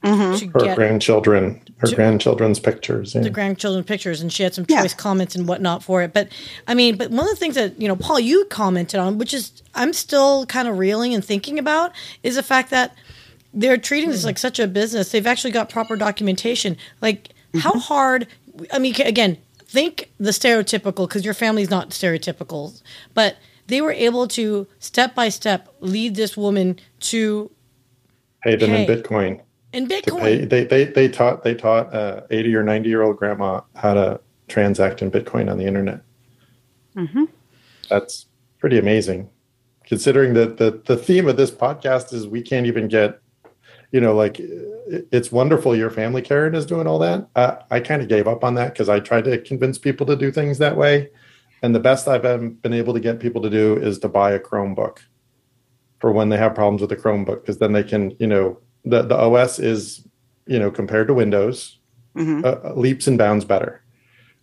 mm-hmm. 0.04 0.36
to 0.36 0.66
Her 0.68 0.76
grandchildren, 0.76 1.62
her 1.78 1.88
To- 1.88 1.96
grandchildren's 1.96 2.60
pictures. 2.60 3.16
yeah. 3.16 3.22
the 3.22 3.30
grandchildren 3.30 3.84
pictures 3.84 4.22
and 4.22 4.32
she 4.32 4.44
had 4.44 4.54
some 4.54 4.66
Yeah. 4.68 4.82
choice 4.82 4.94
comments 4.94 5.36
and 5.36 5.48
whatnot 5.48 5.84
for 5.84 6.02
it 6.02 6.14
but 6.14 6.30
i 6.68 6.74
mean 6.74 6.98
but 6.98 7.12
one 7.12 7.26
of 7.26 7.30
the 7.30 7.36
things 7.36 7.56
that 7.56 7.80
you 7.82 7.88
know 7.88 7.96
paul 7.96 8.20
you 8.20 8.46
commented 8.46 9.00
on 9.00 9.18
which 9.18 9.34
is 9.34 9.64
i'm 9.76 9.94
still 9.94 10.46
kind 10.46 10.68
of 10.68 10.78
reeling 10.78 11.14
and 11.14 11.24
thinking 11.24 11.58
about 11.58 11.92
is 12.24 12.36
the 12.36 12.44
fact 12.44 12.70
that 12.70 12.96
they're 13.54 13.78
treating 13.78 14.10
this 14.10 14.26
like 14.26 14.38
such 14.38 14.60
a 14.60 14.68
business 14.68 15.12
they've 15.12 15.28
actually 15.28 15.52
got 15.52 15.70
proper 15.70 15.96
documentation 15.96 16.78
like 17.02 17.30
how 17.60 17.72
mm-hmm. 17.72 17.80
hard 17.80 18.28
i 18.74 18.80
mean 18.80 18.94
again 19.02 19.38
think 19.60 20.12
the 20.20 20.32
stereotypical 20.32 21.08
because 21.08 21.24
your 21.24 21.34
family's 21.34 21.70
not 21.70 21.90
stereotypical 21.92 22.82
but 23.14 23.38
they 23.68 23.82
were 23.82 23.92
able 23.92 24.28
to 24.30 24.68
step 24.80 25.16
by 25.16 25.30
step 25.30 25.68
lead 25.80 26.16
this 26.16 26.36
woman 26.38 26.80
to 27.00 27.50
pay 28.44 28.56
them 28.56 28.72
in 28.72 28.88
Bitcoin. 28.88 29.40
in 29.74 29.88
bitcoin 29.88 30.20
pay, 30.20 30.46
they, 30.46 30.64
they, 30.66 30.84
they 30.86 31.08
taught 31.08 31.44
they 31.44 31.54
taught 31.56 31.94
a 31.94 32.26
80 32.32 32.56
or 32.56 32.64
90 32.64 32.90
year 32.90 33.02
old 33.04 33.18
grandma 33.18 33.62
how 33.76 33.94
to 33.94 34.20
transact 34.48 35.02
in 35.02 35.10
Bitcoin 35.12 35.50
on 35.50 35.58
the 35.58 35.66
internet. 35.66 36.02
Mhm. 36.96 37.28
That's 37.90 38.26
pretty 38.60 38.78
amazing. 38.78 39.30
Considering 39.86 40.34
that 40.36 40.58
the, 40.58 40.82
the 40.86 40.98
theme 40.98 41.28
of 41.28 41.38
this 41.38 41.52
podcast 41.52 42.14
is 42.14 42.28
we 42.28 42.42
can't 42.42 42.66
even 42.66 42.88
get, 42.88 43.20
you 43.92 44.00
know, 44.02 44.14
like 44.16 44.40
it- 44.40 45.08
it's 45.12 45.32
wonderful 45.32 45.74
your 45.76 45.90
family, 45.90 46.22
Karen, 46.22 46.54
is 46.54 46.66
doing 46.66 46.86
all 46.86 47.00
that. 47.00 47.28
Uh, 47.36 47.56
I 47.70 47.80
kind 47.80 48.02
of 48.02 48.10
gave 48.10 48.28
up 48.28 48.44
on 48.44 48.56
that 48.56 48.74
because 48.74 48.90
I 48.90 49.00
tried 49.00 49.24
to 49.26 49.38
convince 49.38 49.78
people 49.78 50.06
to 50.08 50.18
do 50.18 50.32
things 50.32 50.58
that 50.58 50.76
way. 50.76 51.10
And 51.62 51.76
the 51.76 51.80
best 51.80 52.08
I've 52.08 52.22
been, 52.24 52.54
been 52.56 52.74
able 52.74 52.94
to 52.94 53.00
get 53.00 53.20
people 53.20 53.42
to 53.44 53.50
do 53.50 53.78
is 53.78 54.00
to 54.00 54.08
buy 54.10 54.32
a 54.32 54.40
Chromebook 54.40 54.98
for 56.00 56.12
when 56.12 56.30
they 56.30 56.38
have 56.38 56.56
problems 56.56 56.82
with 56.82 56.90
the 56.90 56.96
Chromebook, 56.96 57.42
because 57.42 57.60
then 57.60 57.74
they 57.74 57.84
can, 57.84 58.16
you 58.20 58.26
know, 58.28 58.58
the, 58.84 59.04
the 59.04 59.16
OS 59.16 59.60
is, 59.60 60.08
you 60.48 60.58
know, 60.58 60.72
compared 60.72 61.08
to 61.08 61.14
Windows, 61.14 61.78
Mhm. 62.16 62.44
uh, 62.44 62.74
leaps 62.74 63.08
and 63.08 63.18
bounds 63.18 63.46
better. 63.46 63.82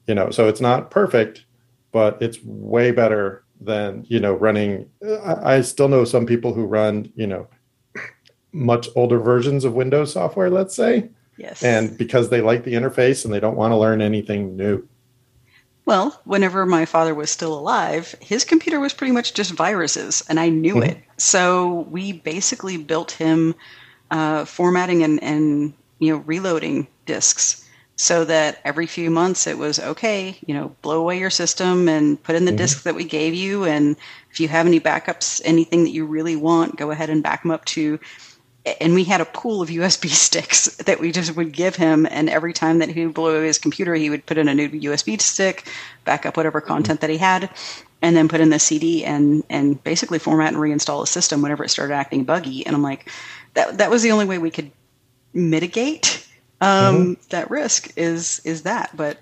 You 0.06 0.14
know, 0.14 0.30
so 0.30 0.48
it's 0.48 0.60
not 0.60 0.90
perfect, 0.90 1.44
but 1.92 2.16
it's 2.22 2.38
way 2.44 2.92
better 2.92 3.44
than 3.60 4.06
you 4.08 4.20
know 4.20 4.32
running. 4.32 4.88
I, 5.04 5.56
I 5.56 5.60
still 5.60 5.88
know 5.88 6.04
some 6.04 6.24
people 6.24 6.54
who 6.54 6.64
run, 6.64 7.12
you 7.14 7.26
know, 7.26 7.46
much 8.52 8.88
older 8.96 9.18
versions 9.18 9.64
of 9.64 9.74
Windows 9.74 10.12
software, 10.12 10.48
let's 10.48 10.74
say, 10.74 11.10
yes. 11.36 11.62
and 11.62 11.98
because 11.98 12.30
they 12.30 12.40
like 12.40 12.64
the 12.64 12.72
interface 12.74 13.24
and 13.26 13.34
they 13.34 13.40
don't 13.40 13.56
want 13.56 13.72
to 13.72 13.76
learn 13.76 14.00
anything 14.00 14.56
new. 14.56 14.86
Well, 15.88 16.20
whenever 16.26 16.66
my 16.66 16.84
father 16.84 17.14
was 17.14 17.30
still 17.30 17.58
alive, 17.58 18.14
his 18.20 18.44
computer 18.44 18.78
was 18.78 18.92
pretty 18.92 19.10
much 19.14 19.32
just 19.32 19.52
viruses, 19.52 20.22
and 20.28 20.38
I 20.38 20.50
knew 20.50 20.74
Mhm. 20.74 20.82
it. 20.82 20.98
So 21.16 21.86
we 21.90 22.12
basically 22.12 22.76
built 22.76 23.12
him 23.12 23.54
uh, 24.10 24.44
formatting 24.44 25.02
and, 25.02 25.22
and 25.22 25.72
you 25.98 26.12
know 26.12 26.18
reloading 26.26 26.88
disks, 27.06 27.64
so 27.96 28.26
that 28.26 28.60
every 28.66 28.86
few 28.86 29.10
months 29.10 29.46
it 29.46 29.56
was 29.56 29.78
okay. 29.80 30.38
You 30.46 30.52
know, 30.52 30.76
blow 30.82 31.00
away 31.00 31.18
your 31.20 31.30
system 31.30 31.88
and 31.88 32.22
put 32.22 32.36
in 32.36 32.44
the 32.44 32.52
Mhm. 32.52 32.58
disk 32.58 32.82
that 32.82 32.94
we 32.94 33.04
gave 33.04 33.32
you, 33.32 33.64
and 33.64 33.96
if 34.30 34.40
you 34.40 34.48
have 34.48 34.66
any 34.66 34.80
backups, 34.80 35.40
anything 35.42 35.84
that 35.84 35.92
you 35.92 36.04
really 36.04 36.36
want, 36.36 36.76
go 36.76 36.90
ahead 36.90 37.08
and 37.08 37.22
back 37.22 37.44
them 37.44 37.50
up 37.50 37.64
to 37.64 37.98
and 38.80 38.94
we 38.94 39.04
had 39.04 39.20
a 39.20 39.24
pool 39.24 39.62
of 39.62 39.68
USB 39.68 40.08
sticks 40.08 40.66
that 40.76 41.00
we 41.00 41.12
just 41.12 41.36
would 41.36 41.52
give 41.52 41.76
him. 41.76 42.06
And 42.10 42.28
every 42.28 42.52
time 42.52 42.78
that 42.78 42.88
he 42.88 43.06
blew 43.06 43.42
his 43.42 43.58
computer, 43.58 43.94
he 43.94 44.10
would 44.10 44.26
put 44.26 44.38
in 44.38 44.48
a 44.48 44.54
new 44.54 44.68
USB 44.68 45.20
stick, 45.20 45.68
back 46.04 46.26
up 46.26 46.36
whatever 46.36 46.60
content 46.60 47.00
that 47.00 47.10
he 47.10 47.18
had, 47.18 47.50
and 48.02 48.16
then 48.16 48.28
put 48.28 48.40
in 48.40 48.50
the 48.50 48.58
CD 48.58 49.04
and 49.04 49.44
and 49.50 49.82
basically 49.82 50.18
format 50.18 50.52
and 50.52 50.62
reinstall 50.62 51.02
the 51.02 51.06
system 51.06 51.42
whenever 51.42 51.64
it 51.64 51.70
started 51.70 51.94
acting 51.94 52.24
buggy. 52.24 52.64
And 52.66 52.74
I'm 52.74 52.82
like, 52.82 53.10
that 53.54 53.78
that 53.78 53.90
was 53.90 54.02
the 54.02 54.12
only 54.12 54.24
way 54.24 54.38
we 54.38 54.50
could 54.50 54.70
mitigate 55.34 56.26
um, 56.60 56.96
mm-hmm. 56.96 57.12
that 57.30 57.50
risk 57.50 57.92
is 57.96 58.40
is 58.44 58.62
that. 58.62 58.96
But 58.96 59.18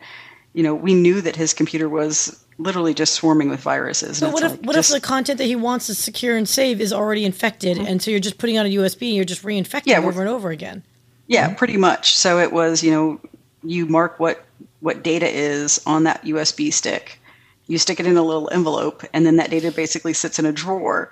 you 0.53 0.63
know, 0.63 0.75
we 0.75 0.95
knew 0.95 1.21
that 1.21 1.37
his 1.37 1.53
computer 1.53 1.89
was 1.89 2.43
literally 2.59 2.95
just 2.95 3.15
swarming 3.15 3.49
with 3.49 3.61
viruses. 3.61 4.21
But 4.21 4.33
what 4.33 4.43
if 4.43 4.53
like 4.53 4.61
what 4.63 4.75
just, 4.75 4.91
if 4.91 5.03
the 5.03 5.07
content 5.07 5.39
that 5.39 5.45
he 5.45 5.57
wants 5.57 5.87
to 5.87 5.95
secure 5.95 6.37
and 6.37 6.49
save 6.49 6.81
is 6.81 6.93
already 6.93 7.25
infected, 7.25 7.77
mm-hmm. 7.77 7.87
and 7.87 8.03
so 8.03 8.11
you're 8.11 8.21
just 8.21 8.39
putting 8.39 8.59
on 8.59 8.67
a 8.67 8.71
USB 8.71 9.09
and 9.09 9.17
you're 9.17 9.25
just 9.25 9.43
reinfecting 9.43 9.87
yeah, 9.87 10.01
over 10.01 10.21
and 10.21 10.31
over 10.31 10.51
again? 10.51 10.83
Yeah, 11.27 11.49
mm-hmm. 11.49 11.57
pretty 11.57 11.77
much. 11.77 12.17
So 12.17 12.39
it 12.39 12.53
was, 12.53 12.83
you 12.83 12.91
know, 12.91 13.21
you 13.63 13.87
mark 13.87 14.19
what 14.19 14.45
what 14.81 15.03
data 15.03 15.29
is 15.29 15.81
on 15.87 16.05
that 16.05 16.23
USB 16.25 16.73
stick. 16.73 17.21
You 17.67 17.79
stick 17.79 17.99
it 17.99 18.07
in 18.07 18.17
a 18.17 18.23
little 18.23 18.49
envelope, 18.53 19.03
and 19.13 19.27
then 19.27 19.37
that 19.37 19.51
data 19.51 19.73
basically 19.73 20.13
sits 20.13 20.39
in 20.39 20.47
a 20.47 20.53
drawer. 20.53 21.11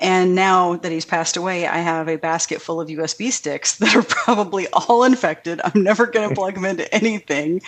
And 0.00 0.34
now 0.34 0.74
that 0.76 0.90
he's 0.90 1.04
passed 1.04 1.36
away, 1.36 1.64
I 1.64 1.78
have 1.78 2.08
a 2.08 2.16
basket 2.16 2.60
full 2.60 2.80
of 2.80 2.88
USB 2.88 3.30
sticks 3.30 3.76
that 3.78 3.94
are 3.94 4.02
probably 4.02 4.66
all 4.72 5.04
infected. 5.04 5.60
I'm 5.62 5.84
never 5.84 6.06
going 6.06 6.28
to 6.28 6.34
plug 6.34 6.54
them 6.54 6.64
into 6.64 6.92
anything 6.92 7.62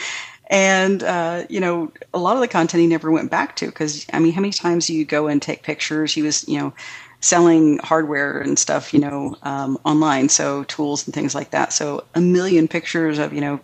and 0.48 1.02
uh, 1.02 1.44
you 1.48 1.60
know 1.60 1.90
a 2.12 2.18
lot 2.18 2.36
of 2.36 2.40
the 2.40 2.48
content 2.48 2.80
he 2.80 2.86
never 2.86 3.10
went 3.10 3.30
back 3.30 3.56
to 3.56 3.66
because 3.66 4.06
i 4.12 4.18
mean 4.18 4.32
how 4.32 4.40
many 4.40 4.52
times 4.52 4.86
do 4.86 4.94
you 4.94 5.04
go 5.04 5.26
and 5.26 5.40
take 5.40 5.62
pictures? 5.62 6.12
He 6.14 6.22
was 6.22 6.46
you 6.48 6.58
know 6.58 6.72
selling 7.20 7.78
hardware 7.78 8.38
and 8.40 8.58
stuff 8.58 8.92
you 8.92 9.00
know 9.00 9.36
um, 9.42 9.78
online 9.84 10.28
so 10.28 10.64
tools 10.64 11.06
and 11.06 11.14
things 11.14 11.34
like 11.34 11.50
that. 11.50 11.72
So 11.72 12.04
a 12.14 12.20
million 12.20 12.68
pictures 12.68 13.18
of 13.18 13.32
you 13.32 13.40
know 13.40 13.60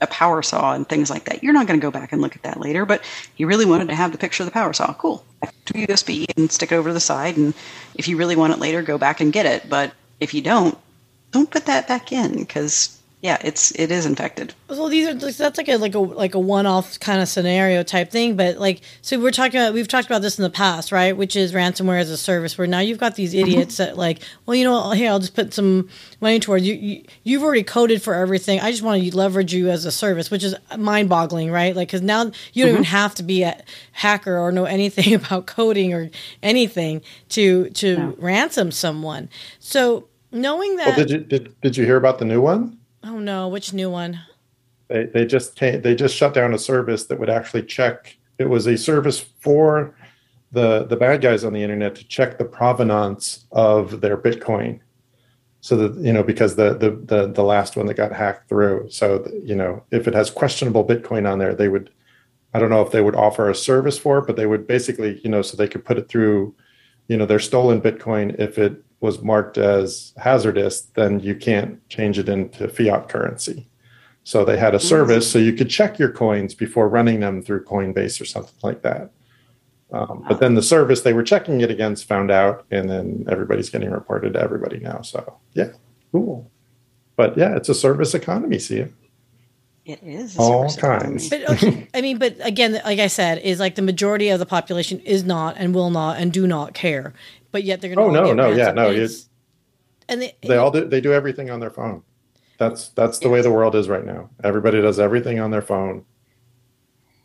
a 0.00 0.06
power 0.06 0.42
saw 0.42 0.74
and 0.74 0.86
things 0.86 1.08
like 1.08 1.24
that. 1.24 1.42
You're 1.42 1.54
not 1.54 1.66
going 1.66 1.80
to 1.80 1.84
go 1.84 1.90
back 1.90 2.12
and 2.12 2.20
look 2.20 2.36
at 2.36 2.42
that 2.42 2.60
later 2.60 2.86
but 2.86 3.02
he 3.34 3.44
really 3.44 3.66
wanted 3.66 3.88
to 3.88 3.94
have 3.94 4.12
the 4.12 4.18
picture 4.18 4.42
of 4.42 4.46
the 4.46 4.52
power 4.52 4.72
saw. 4.72 4.94
Cool. 4.94 5.24
To 5.66 5.74
usb 5.74 6.26
and 6.36 6.50
stick 6.50 6.72
it 6.72 6.76
over 6.76 6.90
to 6.90 6.94
the 6.94 7.00
side 7.00 7.36
and 7.36 7.52
if 7.94 8.08
you 8.08 8.16
really 8.16 8.36
want 8.36 8.52
it 8.52 8.58
later 8.58 8.82
go 8.82 8.96
back 8.98 9.20
and 9.20 9.32
get 9.32 9.46
it. 9.46 9.68
But 9.68 9.92
if 10.20 10.32
you 10.32 10.40
don't 10.40 10.78
don't 11.32 11.50
put 11.50 11.66
that 11.66 11.88
back 11.88 12.12
in 12.12 12.38
because 12.38 12.98
yeah, 13.22 13.38
it's 13.42 13.72
it 13.72 13.90
is 13.90 14.04
infected. 14.04 14.52
So 14.68 14.90
these 14.90 15.08
are 15.08 15.14
that's 15.14 15.56
like 15.56 15.68
a 15.68 15.78
like 15.78 15.94
a 15.94 15.98
like 15.98 16.34
a 16.34 16.38
one 16.38 16.66
off 16.66 17.00
kind 17.00 17.22
of 17.22 17.28
scenario 17.28 17.82
type 17.82 18.10
thing, 18.10 18.36
but 18.36 18.58
like 18.58 18.82
so 19.00 19.18
we're 19.18 19.30
talking 19.30 19.58
about 19.58 19.72
we've 19.72 19.88
talked 19.88 20.06
about 20.06 20.20
this 20.20 20.38
in 20.38 20.42
the 20.42 20.50
past, 20.50 20.92
right? 20.92 21.16
Which 21.16 21.34
is 21.34 21.54
ransomware 21.54 21.98
as 21.98 22.10
a 22.10 22.18
service. 22.18 22.58
Where 22.58 22.66
now 22.66 22.80
you've 22.80 22.98
got 22.98 23.14
these 23.14 23.32
mm-hmm. 23.32 23.48
idiots 23.48 23.78
that 23.78 23.96
like, 23.96 24.20
well, 24.44 24.54
you 24.54 24.64
know, 24.64 24.90
hey, 24.90 25.08
I'll 25.08 25.18
just 25.18 25.34
put 25.34 25.54
some 25.54 25.88
money 26.20 26.38
towards 26.38 26.66
you. 26.66 26.74
you 26.74 27.04
you've 27.24 27.42
already 27.42 27.62
coded 27.62 28.02
for 28.02 28.12
everything. 28.12 28.60
I 28.60 28.70
just 28.70 28.82
want 28.82 29.02
to 29.02 29.16
leverage 29.16 29.54
you 29.54 29.70
as 29.70 29.86
a 29.86 29.92
service, 29.92 30.30
which 30.30 30.44
is 30.44 30.54
mind 30.76 31.08
boggling, 31.08 31.50
right? 31.50 31.74
Like 31.74 31.88
because 31.88 32.02
now 32.02 32.24
you 32.52 32.64
don't 32.64 32.74
mm-hmm. 32.74 32.74
even 32.74 32.84
have 32.84 33.14
to 33.14 33.22
be 33.22 33.44
a 33.44 33.60
hacker 33.92 34.36
or 34.36 34.52
know 34.52 34.66
anything 34.66 35.14
about 35.20 35.46
coding 35.46 35.94
or 35.94 36.10
anything 36.42 37.00
to 37.30 37.70
to 37.70 37.96
no. 37.96 38.14
ransom 38.18 38.70
someone. 38.70 39.30
So 39.58 40.06
knowing 40.32 40.76
that, 40.76 40.88
well, 40.88 40.96
did 40.96 41.10
you 41.10 41.18
did, 41.20 41.60
did 41.62 41.76
you 41.78 41.86
hear 41.86 41.96
about 41.96 42.18
the 42.18 42.26
new 42.26 42.42
one? 42.42 42.75
Oh 43.06 43.20
no, 43.20 43.48
which 43.48 43.72
new 43.72 43.88
one? 43.88 44.20
They 44.88 45.04
they 45.06 45.26
just 45.26 45.54
came, 45.54 45.80
they 45.82 45.94
just 45.94 46.16
shut 46.16 46.34
down 46.34 46.52
a 46.54 46.58
service 46.58 47.06
that 47.06 47.20
would 47.20 47.30
actually 47.30 47.62
check. 47.62 48.16
It 48.38 48.48
was 48.48 48.66
a 48.66 48.76
service 48.76 49.20
for 49.40 49.94
the 50.50 50.84
the 50.84 50.96
bad 50.96 51.20
guys 51.20 51.44
on 51.44 51.52
the 51.52 51.62
internet 51.62 51.94
to 51.96 52.08
check 52.08 52.36
the 52.36 52.44
provenance 52.44 53.46
of 53.52 54.00
their 54.00 54.16
Bitcoin. 54.16 54.80
So 55.60 55.76
that 55.76 56.00
you 56.04 56.12
know, 56.12 56.22
because 56.22 56.56
the 56.56 56.74
the 56.74 56.90
the, 56.90 57.32
the 57.32 57.44
last 57.44 57.76
one 57.76 57.86
that 57.86 57.94
got 57.94 58.12
hacked 58.12 58.48
through. 58.48 58.88
So 58.90 59.30
you 59.44 59.54
know, 59.54 59.84
if 59.92 60.08
it 60.08 60.14
has 60.14 60.30
questionable 60.30 60.84
Bitcoin 60.84 61.30
on 61.30 61.38
there, 61.38 61.54
they 61.54 61.68
would. 61.68 61.90
I 62.54 62.58
don't 62.58 62.70
know 62.70 62.80
if 62.80 62.90
they 62.90 63.02
would 63.02 63.16
offer 63.16 63.50
a 63.50 63.54
service 63.54 63.98
for 63.98 64.18
it, 64.18 64.26
but 64.26 64.36
they 64.36 64.46
would 64.46 64.66
basically, 64.66 65.20
you 65.22 65.28
know, 65.28 65.42
so 65.42 65.56
they 65.56 65.68
could 65.68 65.84
put 65.84 65.98
it 65.98 66.08
through, 66.08 66.54
you 67.06 67.18
know, 67.18 67.26
their 67.26 67.40
stolen 67.40 67.82
Bitcoin 67.82 68.34
if 68.38 68.56
it 68.56 68.82
was 69.06 69.22
marked 69.22 69.56
as 69.56 70.12
hazardous, 70.18 70.82
then 70.94 71.20
you 71.20 71.34
can't 71.34 71.88
change 71.88 72.18
it 72.18 72.28
into 72.28 72.68
fiat 72.68 73.08
currency. 73.08 73.66
So 74.24 74.44
they 74.44 74.58
had 74.58 74.74
a 74.74 74.80
service 74.80 75.30
so 75.30 75.38
you 75.38 75.52
could 75.52 75.70
check 75.70 76.00
your 76.00 76.10
coins 76.10 76.52
before 76.52 76.88
running 76.88 77.20
them 77.20 77.42
through 77.42 77.64
Coinbase 77.64 78.20
or 78.20 78.24
something 78.24 78.58
like 78.62 78.82
that. 78.82 79.12
Um, 79.92 80.24
but 80.28 80.40
then 80.40 80.56
the 80.56 80.62
service 80.62 81.02
they 81.02 81.12
were 81.12 81.22
checking 81.22 81.60
it 81.60 81.70
against 81.70 82.08
found 82.08 82.32
out, 82.32 82.66
and 82.72 82.90
then 82.90 83.24
everybody's 83.28 83.70
getting 83.70 83.90
reported 83.90 84.32
to 84.32 84.40
everybody 84.40 84.80
now. 84.80 85.00
So 85.02 85.38
yeah, 85.54 85.70
cool. 86.10 86.50
But 87.14 87.38
yeah, 87.38 87.54
it's 87.54 87.68
a 87.68 87.74
service 87.74 88.12
economy. 88.12 88.58
See 88.58 88.78
it. 88.78 88.92
It 89.84 90.00
is 90.02 90.36
all 90.36 90.68
kinds. 90.74 91.30
But 91.30 91.48
okay, 91.50 91.86
I 91.94 92.00
mean, 92.00 92.18
but 92.18 92.34
again, 92.44 92.80
like 92.84 92.98
I 92.98 93.06
said, 93.06 93.38
is 93.38 93.60
like 93.60 93.76
the 93.76 93.82
majority 93.82 94.30
of 94.30 94.40
the 94.40 94.46
population 94.46 94.98
is 95.00 95.22
not 95.22 95.54
and 95.56 95.72
will 95.72 95.90
not 95.90 96.16
and 96.16 96.32
do 96.32 96.48
not 96.48 96.74
care 96.74 97.14
but 97.56 97.64
yet 97.64 97.80
they're 97.80 97.94
going 97.94 98.12
to. 98.12 98.20
Oh 98.20 98.24
no, 98.26 98.34
no, 98.34 98.50
yeah, 98.50 98.70
no. 98.70 98.90
and 100.10 100.20
they, 100.20 100.36
they 100.42 100.58
all 100.58 100.70
do. 100.70 100.86
They 100.86 101.00
do 101.00 101.14
everything 101.14 101.48
on 101.48 101.58
their 101.58 101.70
phone. 101.70 102.02
That's 102.58 102.90
that's 102.90 103.18
the 103.20 103.30
way 103.30 103.40
the 103.40 103.50
world 103.50 103.74
is 103.74 103.88
right 103.88 104.04
now. 104.04 104.28
Everybody 104.44 104.82
does 104.82 105.00
everything 105.00 105.40
on 105.40 105.52
their 105.52 105.62
phone. 105.62 106.04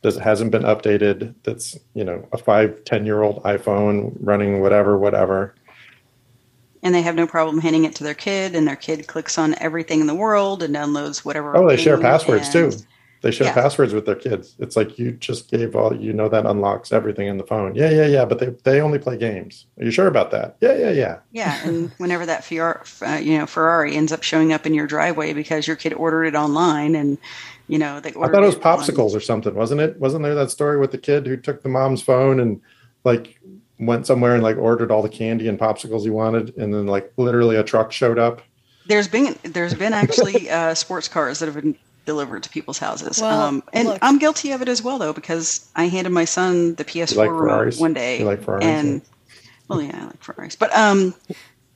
Does 0.03 0.17
hasn't 0.17 0.51
been 0.51 0.63
updated. 0.63 1.35
That's 1.43 1.77
you 1.95 2.05
know 2.05 2.25
a 2.31 2.38
five 2.38 2.85
ten 2.85 3.05
year 3.05 3.23
old 3.23 3.43
iPhone 3.43 4.15
running 4.21 4.61
whatever 4.61 4.97
whatever. 4.97 5.53
And 6.81 6.95
they 6.95 7.01
have 7.01 7.15
no 7.15 7.27
problem 7.27 7.59
handing 7.59 7.83
it 7.83 7.93
to 7.95 8.05
their 8.05 8.13
kid, 8.13 8.55
and 8.55 8.65
their 8.65 8.77
kid 8.77 9.07
clicks 9.07 9.38
on 9.38 9.53
everything 9.59 10.00
in 10.00 10.07
the 10.07 10.15
world 10.15 10.63
and 10.63 10.73
downloads 10.73 11.25
whatever. 11.25 11.57
Oh, 11.57 11.67
they 11.67 11.75
share 11.75 11.97
passwords 11.97 12.47
too. 12.47 12.71
They 13.22 13.30
share 13.30 13.48
yeah. 13.48 13.54
passwords 13.54 13.94
with 13.94 14.08
their 14.08 14.16
kids. 14.16 14.56
It's 14.58 14.75
like 14.75 14.98
you 14.98 15.12
just 15.12 15.51
gave 15.51 15.75
all 15.75 15.96
you 15.96 16.12
know 16.12 16.28
that 16.28 16.48
unlocks 16.48 16.92
everything 16.92 17.28
in 17.28 17.38
the 17.38 17.44
phone. 17.44 17.75
Yeah, 17.75 17.92
yeah, 17.92 18.08
yeah. 18.08 18.25
But 18.25 18.40
they 18.40 18.48
they 18.63 18.82
only 18.82 18.98
play 18.98 19.16
games. 19.16 19.68
Are 19.80 19.86
you 19.86 19.92
sure 19.92 20.08
about 20.08 20.32
that? 20.32 20.58
Yeah, 20.60 20.75
yeah, 20.75 20.90
yeah. 20.90 21.20
Yeah, 21.32 21.68
and 21.68 21.92
whenever 22.00 22.25
that 22.25 22.44
Ferrari, 22.44 22.80
uh, 23.04 23.20
you 23.22 23.38
know 23.38 23.46
Ferrari 23.46 23.96
ends 23.96 24.12
up 24.12 24.24
showing 24.24 24.54
up 24.54 24.66
in 24.66 24.74
your 24.74 24.88
driveway 24.88 25.34
because 25.34 25.68
your 25.68 25.75
kid 25.75 25.94
ordered 25.94 26.25
it 26.25 26.36
online, 26.36 26.96
and 26.96 27.20
you 27.68 27.78
know 27.78 28.00
they. 28.00 28.12
Ordered 28.13 28.32
I 28.32 28.34
thought 28.34 28.44
it 28.44 28.48
was 28.48 28.56
popsicles 28.56 29.12
on. 29.12 29.18
or 29.18 29.20
something, 29.20 29.54
wasn't 29.54 29.82
it? 29.82 30.00
Wasn't 30.00 30.24
there 30.24 30.36
that 30.36 30.50
story 30.50 30.80
with 30.80 30.92
the 30.92 30.98
kid 30.98 31.28
who 31.28 31.38
took 31.38 31.62
the 31.62 31.70
mom's 31.70 32.01
phone 32.01 32.40
and 32.40 32.60
like 33.04 33.40
went 33.78 34.08
somewhere 34.08 34.34
and 34.34 34.42
like 34.42 34.58
ordered 34.58 34.92
all 34.92 35.04
the 35.04 35.10
candy 35.10 35.48
and 35.48 35.60
popsicles 35.60 36.01
he 36.01 36.10
wanted, 36.10 36.58
and 36.58 36.74
then 36.74 36.88
like 36.88 37.13
literally 37.18 37.56
a 37.56 37.63
truck 37.63 37.92
showed 37.92 38.18
up. 38.18 38.42
There's 38.88 39.08
been 39.08 39.38
there's 39.44 39.75
been 39.75 39.94
actually 39.94 40.50
uh, 40.50 40.74
sports 40.74 41.08
cars 41.08 41.38
that 41.38 41.46
have 41.46 41.54
been 41.54 41.78
delivered 42.05 42.43
to 42.43 42.50
people's 42.50 42.77
houses. 42.77 43.20
Well, 43.22 43.41
um, 43.41 43.63
and 43.74 43.89
look. 43.89 44.00
I'm 44.01 44.17
guilty 44.20 44.51
of 44.51 44.62
it 44.62 44.67
as 44.67 44.81
well, 44.81 44.98
though, 44.98 45.13
because 45.13 45.70
I 45.75 45.86
handed 45.86 46.12
my 46.12 46.25
son 46.25 46.75
the 46.75 46.86
PS4 46.86 47.15
like 47.15 47.29
remote 47.29 47.79
one 47.79 47.93
day. 47.93 48.20
You 48.20 48.25
like 48.25 48.43
Ferraris? 48.43 48.65
And, 48.65 49.01
well, 49.67 49.81
yeah, 49.81 50.00
I 50.01 50.05
like 50.05 50.24
Ferraris. 50.24 50.55
But, 50.55 50.75
um, 50.75 51.13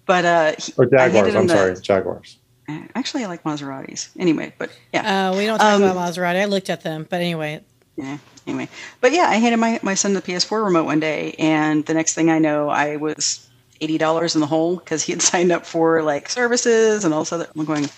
but, 0.06 0.26
uh, 0.26 0.54
he, 0.58 0.74
or 0.78 0.86
Jaguars, 0.86 1.36
I'm 1.36 1.48
the, 1.48 1.54
sorry, 1.54 1.76
Jaguars. 1.82 2.38
Actually, 2.68 3.24
I 3.24 3.28
like 3.28 3.44
Maseratis. 3.44 4.10
Anyway, 4.18 4.54
but 4.58 4.72
yeah. 4.92 5.30
Uh, 5.30 5.38
we 5.38 5.46
don't 5.46 5.60
talk 5.60 5.76
um, 5.76 5.84
about 5.84 5.98
Maserati. 5.98 6.42
I 6.42 6.46
looked 6.46 6.70
at 6.70 6.82
them, 6.82 7.06
but 7.10 7.22
anyway. 7.22 7.62
Yeah. 7.96 8.18
Anyway, 8.48 8.70
but 9.02 9.12
yeah, 9.12 9.24
I 9.28 9.36
handed 9.36 9.58
my, 9.58 9.80
my 9.82 9.94
son 9.94 10.14
the 10.14 10.22
PS4 10.22 10.66
remote 10.66 10.86
one 10.86 11.00
day, 11.00 11.36
and 11.40 11.86
the 11.86 11.94
next 11.94 12.14
thing 12.14 12.30
I 12.30 12.40
know, 12.40 12.70
I 12.70 12.98
was 12.98 13.48
eighty 13.82 13.98
dollars 13.98 14.36
in 14.36 14.42
the 14.42 14.48
hole 14.48 14.78
because 14.78 15.04
he 15.04 15.12
had 15.12 15.22
signed 15.22 15.52
up 15.52 15.66
for 15.66 16.02
like 16.04 16.30
services 16.30 17.06
and 17.06 17.14
all 17.14 17.22
this 17.22 17.34
other. 17.34 17.48
I'm 17.56 17.66
going, 17.66 17.90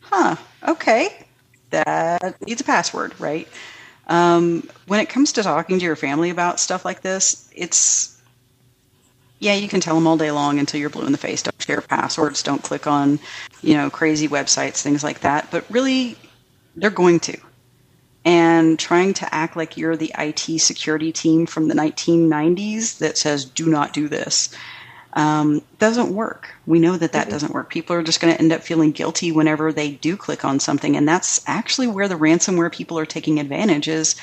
huh? 0.00 0.36
Okay, 0.66 1.26
that 1.70 2.36
needs 2.46 2.60
a 2.60 2.64
password, 2.64 3.18
right? 3.20 3.48
Um, 4.08 4.68
when 4.86 5.00
it 5.00 5.08
comes 5.08 5.32
to 5.32 5.42
talking 5.42 5.78
to 5.78 5.84
your 5.84 5.96
family 5.96 6.30
about 6.30 6.60
stuff 6.60 6.84
like 6.84 7.02
this, 7.02 7.50
it's 7.54 8.18
yeah, 9.40 9.54
you 9.54 9.68
can 9.68 9.80
tell 9.80 9.94
them 9.94 10.06
all 10.06 10.16
day 10.16 10.30
long 10.30 10.58
until 10.58 10.80
you're 10.80 10.90
blue 10.90 11.06
in 11.06 11.12
the 11.12 11.18
face. 11.18 11.42
Don't 11.42 11.62
share 11.62 11.80
passwords. 11.80 12.42
Don't 12.42 12.62
click 12.62 12.86
on, 12.86 13.20
you 13.62 13.74
know, 13.74 13.88
crazy 13.88 14.26
websites, 14.26 14.82
things 14.82 15.04
like 15.04 15.20
that. 15.20 15.50
But 15.50 15.64
really, 15.70 16.16
they're 16.74 16.90
going 16.90 17.20
to. 17.20 17.38
And 18.24 18.78
trying 18.78 19.14
to 19.14 19.32
act 19.34 19.56
like 19.56 19.76
you're 19.76 19.96
the 19.96 20.12
IT 20.18 20.60
security 20.60 21.12
team 21.12 21.46
from 21.46 21.68
the 21.68 21.74
1990s 21.74 22.98
that 22.98 23.16
says, 23.16 23.44
do 23.44 23.66
not 23.66 23.92
do 23.92 24.08
this 24.08 24.54
um, 25.14 25.62
doesn't 25.78 26.14
work. 26.14 26.48
We 26.66 26.78
know 26.78 26.96
that 26.96 27.12
that 27.12 27.22
mm-hmm. 27.22 27.30
doesn't 27.30 27.54
work. 27.54 27.70
People 27.70 27.96
are 27.96 28.02
just 28.02 28.20
going 28.20 28.32
to 28.32 28.40
end 28.40 28.52
up 28.52 28.62
feeling 28.62 28.92
guilty 28.92 29.32
whenever 29.32 29.72
they 29.72 29.92
do 29.92 30.16
click 30.16 30.44
on 30.44 30.60
something, 30.60 30.96
and 30.96 31.08
that's 31.08 31.40
actually 31.46 31.86
where 31.86 32.08
the 32.08 32.18
ransomware 32.18 32.72
people 32.72 32.98
are 32.98 33.06
taking 33.06 33.40
advantage. 33.40 33.88
Is 33.88 34.16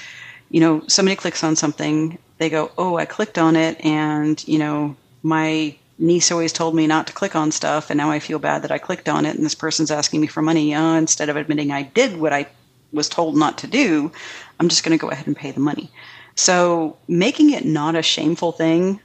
you 0.50 0.60
know 0.60 0.84
somebody 0.88 1.15
clicks 1.15 1.44
on 1.44 1.56
something, 1.56 2.18
they 2.38 2.50
go, 2.50 2.72
"Oh, 2.77 2.98
I 2.98 3.06
clicked 3.06 3.38
on 3.38 3.56
it," 3.56 3.84
and 3.84 4.46
you 4.48 4.60
know 4.60 4.96
my 5.24 5.75
niece 5.98 6.32
always 6.32 6.54
told 6.54 6.75
me 6.75 6.88
not 6.88 7.08
to 7.08 7.13
click 7.13 7.36
on 7.36 7.51
stuff, 7.51 7.89
and 7.89 7.98
now 7.98 8.12
I 8.12 8.20
feel 8.20 8.39
bad 8.39 8.62
that 8.62 8.72
I 8.72 8.77
clicked 8.77 9.10
on 9.10 9.25
it, 9.25 9.36
and 9.36 9.46
this 9.46 9.56
person's 9.56 9.92
asking 9.92 10.22
me 10.22 10.27
for 10.27 10.42
money. 10.42 10.74
Uh, 10.74 10.96
instead 10.96 11.30
of 11.30 11.38
admitting 11.38 11.72
I 11.72 11.84
did 11.84 12.18
what 12.18 12.34
I 12.34 12.48
was 12.94 13.10
told 13.10 13.36
not 13.36 13.58
to 13.60 13.68
do, 13.68 14.12
I'm 14.60 14.70
just 14.70 14.84
going 14.84 14.98
to 14.98 15.01
go 15.01 15.10
ahead 15.10 15.27
and 15.27 15.36
pay 15.36 15.51
the 15.51 15.60
money. 15.60 15.89
So 16.36 16.98
making 17.08 17.51
it 17.51 17.65
not 17.65 17.96
a 17.96 18.01
shameful 18.01 18.51
thing 18.51 19.00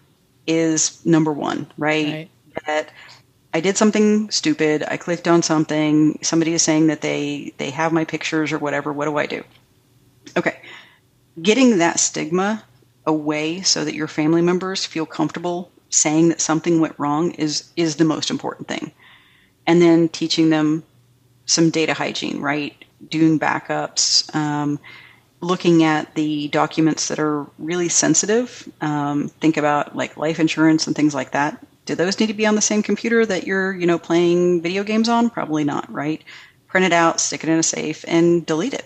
is 0.50 1.04
number 1.06 1.32
one, 1.32 1.70
right? 1.78 2.06
right. 2.06 2.30
That 2.66 2.90
I 3.54 3.60
did 3.60 3.76
something 3.76 4.30
stupid. 4.30 4.84
I 4.86 4.96
clicked 4.96 5.28
on 5.28 5.42
something. 5.42 6.18
Somebody 6.22 6.54
is 6.54 6.62
saying 6.62 6.88
that 6.88 7.00
they 7.00 7.54
they 7.56 7.70
have 7.70 7.92
my 7.92 8.04
pictures 8.04 8.52
or 8.52 8.58
whatever. 8.58 8.92
What 8.92 9.06
do 9.06 9.16
I 9.16 9.26
do? 9.26 9.44
Okay, 10.36 10.60
getting 11.40 11.78
that 11.78 12.00
stigma 12.00 12.64
away 13.06 13.62
so 13.62 13.84
that 13.84 13.94
your 13.94 14.08
family 14.08 14.42
members 14.42 14.84
feel 14.84 15.06
comfortable 15.06 15.70
saying 15.88 16.28
that 16.28 16.40
something 16.40 16.80
went 16.80 16.98
wrong 16.98 17.32
is 17.32 17.70
is 17.76 17.96
the 17.96 18.04
most 18.04 18.30
important 18.30 18.68
thing. 18.68 18.92
And 19.66 19.80
then 19.80 20.08
teaching 20.08 20.50
them 20.50 20.82
some 21.46 21.70
data 21.70 21.94
hygiene, 21.94 22.40
right? 22.40 22.74
Doing 23.08 23.38
backups, 23.38 24.34
um, 24.34 24.78
looking 25.40 25.82
at 25.84 26.14
the 26.14 26.48
documents 26.48 27.08
that 27.08 27.18
are 27.18 27.46
really 27.58 27.88
sensitive. 27.88 28.68
Um, 28.80 29.28
think 29.28 29.56
about 29.56 29.96
like 29.96 30.16
life 30.16 30.38
insurance 30.38 30.86
and 30.86 30.94
things 30.94 31.14
like 31.14 31.32
that. 31.32 31.64
Do 31.86 31.94
those 31.94 32.20
need 32.20 32.26
to 32.26 32.34
be 32.34 32.46
on 32.46 32.54
the 32.54 32.60
same 32.60 32.82
computer 32.82 33.24
that 33.24 33.46
you're, 33.46 33.72
you 33.72 33.86
know, 33.86 33.98
playing 33.98 34.62
video 34.62 34.84
games 34.84 35.08
on? 35.08 35.30
Probably 35.30 35.64
not, 35.64 35.90
right? 35.92 36.22
Print 36.68 36.86
it 36.86 36.92
out, 36.92 37.20
stick 37.20 37.42
it 37.42 37.50
in 37.50 37.58
a 37.58 37.62
safe, 37.62 38.04
and 38.06 38.44
delete 38.44 38.74
it. 38.74 38.84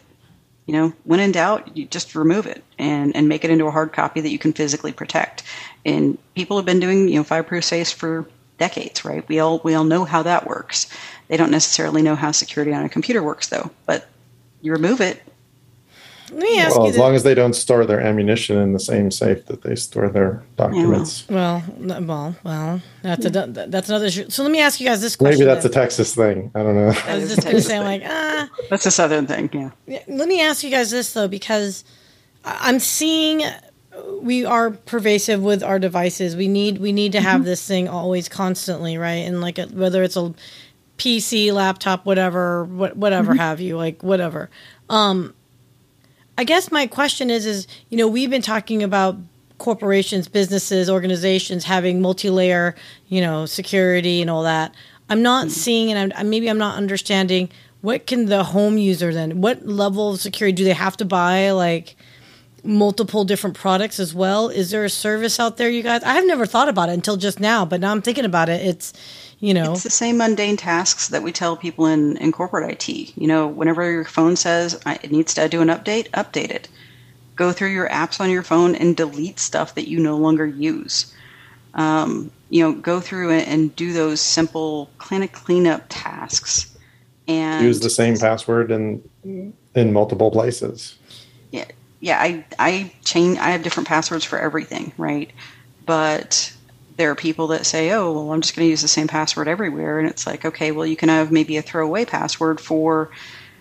You 0.66 0.72
know, 0.72 0.92
when 1.04 1.20
in 1.20 1.32
doubt, 1.32 1.76
you 1.76 1.84
just 1.84 2.14
remove 2.14 2.46
it 2.46 2.64
and, 2.78 3.14
and 3.14 3.28
make 3.28 3.44
it 3.44 3.50
into 3.50 3.66
a 3.66 3.70
hard 3.70 3.92
copy 3.92 4.22
that 4.22 4.30
you 4.30 4.38
can 4.38 4.54
physically 4.54 4.92
protect. 4.92 5.42
And 5.84 6.16
people 6.34 6.56
have 6.56 6.64
been 6.64 6.80
doing, 6.80 7.08
you 7.08 7.16
know, 7.16 7.24
fireproof 7.24 7.64
safes 7.64 7.92
for 7.92 8.26
decades, 8.56 9.04
right? 9.04 9.28
We 9.28 9.40
all 9.40 9.60
we 9.62 9.74
all 9.74 9.84
know 9.84 10.04
how 10.04 10.22
that 10.22 10.46
works. 10.46 10.86
They 11.28 11.36
don't 11.36 11.50
necessarily 11.50 12.00
know 12.00 12.14
how 12.14 12.30
security 12.30 12.72
on 12.72 12.84
a 12.84 12.88
computer 12.88 13.22
works, 13.22 13.48
though. 13.48 13.70
But 13.84 14.08
you 14.62 14.72
remove 14.72 15.02
it, 15.02 15.22
Let 16.30 16.38
me 16.42 16.58
ask 16.58 16.74
Well, 16.76 16.84
you 16.84 16.88
as 16.88 16.94
this. 16.94 17.00
long 17.00 17.14
as 17.14 17.22
they 17.22 17.34
don't 17.34 17.52
store 17.54 17.84
their 17.84 18.00
ammunition 18.00 18.56
in 18.58 18.72
the 18.72 18.80
same 18.80 19.10
safe 19.10 19.46
that 19.46 19.62
they 19.62 19.74
store 19.76 20.08
their 20.08 20.42
documents. 20.56 21.28
well, 21.28 21.62
well, 21.78 22.34
well, 22.42 22.82
that's 23.02 23.26
a, 23.26 23.30
that's 23.30 23.88
another 23.88 24.06
issue. 24.06 24.30
So 24.30 24.42
let 24.42 24.50
me 24.52 24.60
ask 24.60 24.80
you 24.80 24.86
guys 24.86 25.00
this 25.00 25.16
question. 25.16 25.38
Maybe 25.40 25.46
that's 25.46 25.64
a. 25.64 25.68
Texas 25.68 26.14
thing. 26.14 26.50
I 26.54 26.62
don't 26.62 26.76
know. 26.76 26.94
I 27.06 27.16
was 27.18 27.28
just 27.28 27.42
going 27.42 27.56
to 27.56 27.62
say, 27.62 27.76
I'm 27.76 27.84
thing. 27.84 28.00
like, 28.00 28.10
ah. 28.10 28.48
that's 28.70 28.86
a 28.86 28.90
southern 28.90 29.26
thing. 29.26 29.50
Yeah. 29.52 29.70
Yeah, 29.86 30.02
Let 30.08 30.28
me 30.28 30.40
ask 30.40 30.62
you 30.64 30.70
guys 30.70 30.90
this 30.90 31.12
though, 31.12 31.28
because 31.28 31.84
I- 32.44 32.58
I'm 32.68 32.78
seeing 32.78 33.42
we 34.20 34.44
are 34.44 34.70
pervasive 34.70 35.42
with 35.42 35.62
our 35.62 35.78
devices. 35.78 36.34
We 36.36 36.48
need 36.48 36.78
we 36.78 36.92
need 36.92 37.12
to 37.12 37.20
have 37.20 37.44
this 37.44 37.66
thing 37.66 37.88
always 37.88 38.28
constantly, 38.28 38.96
right? 38.98 39.26
And 39.26 39.40
like 39.40 39.58
a, 39.58 39.66
whether 39.66 40.02
it's 40.02 40.16
a 40.16 40.32
PC, 40.98 41.52
laptop, 41.52 42.06
whatever, 42.06 42.64
what, 42.64 42.96
whatever 42.96 43.34
have 43.34 43.60
you, 43.60 43.76
like 43.76 44.02
whatever. 44.02 44.48
Um, 44.88 45.34
I 46.36 46.44
guess 46.44 46.72
my 46.72 46.86
question 46.86 47.30
is, 47.30 47.46
is 47.46 47.66
you 47.90 47.96
know, 47.96 48.08
we've 48.08 48.30
been 48.30 48.42
talking 48.42 48.82
about 48.82 49.16
corporations, 49.58 50.28
businesses, 50.28 50.90
organizations 50.90 51.64
having 51.64 52.00
multi-layer, 52.00 52.74
you 53.08 53.20
know, 53.20 53.46
security 53.46 54.20
and 54.20 54.28
all 54.28 54.42
that. 54.42 54.74
I'm 55.08 55.22
not 55.22 55.44
hmm. 55.44 55.50
seeing, 55.50 55.92
and 55.92 56.12
I'm, 56.16 56.30
maybe 56.30 56.48
I'm 56.48 56.58
not 56.58 56.76
understanding. 56.76 57.50
What 57.82 58.06
can 58.06 58.26
the 58.26 58.44
home 58.44 58.78
user 58.78 59.12
then? 59.12 59.40
What 59.40 59.66
level 59.66 60.12
of 60.12 60.20
security 60.20 60.54
do 60.54 60.64
they 60.64 60.72
have 60.72 60.96
to 60.98 61.04
buy? 61.04 61.50
Like 61.50 61.96
multiple 62.64 63.24
different 63.24 63.56
products 63.56 64.00
as 64.00 64.14
well. 64.14 64.48
Is 64.48 64.70
there 64.70 64.84
a 64.84 64.90
service 64.90 65.38
out 65.38 65.58
there, 65.58 65.68
you 65.68 65.82
guys? 65.82 66.02
I 66.02 66.14
have 66.14 66.26
never 66.26 66.46
thought 66.46 66.68
about 66.68 66.88
it 66.88 66.92
until 66.92 67.16
just 67.16 67.38
now, 67.38 67.64
but 67.64 67.80
now 67.80 67.92
I'm 67.92 68.00
thinking 68.02 68.24
about 68.24 68.48
it. 68.48 68.66
It's, 68.66 68.92
you 69.46 69.54
know, 69.54 69.72
It's 69.72 69.82
the 69.82 69.90
same 69.90 70.16
mundane 70.18 70.56
tasks 70.56 71.08
that 71.08 71.22
we 71.22 71.32
tell 71.32 71.56
people 71.56 71.86
in, 71.86 72.16
in 72.18 72.32
corporate 72.32 72.70
IT. 72.70 72.88
You 73.16 73.26
know, 73.26 73.46
whenever 73.46 73.90
your 73.90 74.04
phone 74.04 74.36
says 74.36 74.80
"I- 74.86 74.98
it 75.02 75.12
needs 75.12 75.34
to 75.34 75.48
do 75.48 75.60
an 75.62 75.68
update, 75.68 76.08
update 76.10 76.50
it. 76.50 76.68
Go 77.36 77.52
through 77.52 77.72
your 77.72 77.88
apps 77.88 78.20
on 78.20 78.30
your 78.30 78.42
phone 78.42 78.74
and 78.74 78.96
delete 78.96 79.38
stuff 79.40 79.74
that 79.74 79.88
you 79.88 80.00
no 80.00 80.16
longer 80.16 80.46
use. 80.46 81.12
Um, 81.74 82.30
you 82.50 82.62
know, 82.62 82.72
go 82.72 83.00
through 83.00 83.30
and, 83.30 83.46
and 83.48 83.76
do 83.76 83.92
those 83.92 84.20
simple 84.20 84.90
kind 84.98 85.24
of 85.24 85.32
cleanup 85.32 85.86
tasks. 85.88 86.76
And 87.26 87.64
Use 87.64 87.80
the 87.80 87.90
same 87.90 88.18
password 88.18 88.70
in 88.70 89.02
in 89.74 89.92
multiple 89.92 90.30
places. 90.30 90.98
yeah, 91.50 91.64
yeah. 92.00 92.18
I 92.20 92.44
I 92.58 92.92
change. 93.04 93.38
I 93.38 93.50
have 93.50 93.62
different 93.62 93.88
passwords 93.88 94.24
for 94.24 94.38
everything, 94.38 94.92
right? 94.98 95.30
But 95.86 96.52
there 96.96 97.10
are 97.10 97.16
people 97.16 97.48
that 97.48 97.66
say, 97.66 97.90
"Oh, 97.92 98.12
well, 98.12 98.32
I'm 98.32 98.40
just 98.40 98.54
going 98.56 98.66
to 98.66 98.70
use 98.70 98.82
the 98.82 98.88
same 98.88 99.08
password 99.08 99.48
everywhere," 99.48 99.98
and 99.98 100.08
it's 100.08 100.26
like, 100.26 100.44
okay, 100.44 100.72
well, 100.72 100.86
you 100.86 100.96
can 100.96 101.08
have 101.08 101.32
maybe 101.32 101.56
a 101.56 101.62
throwaway 101.62 102.04
password 102.04 102.60
for, 102.60 103.10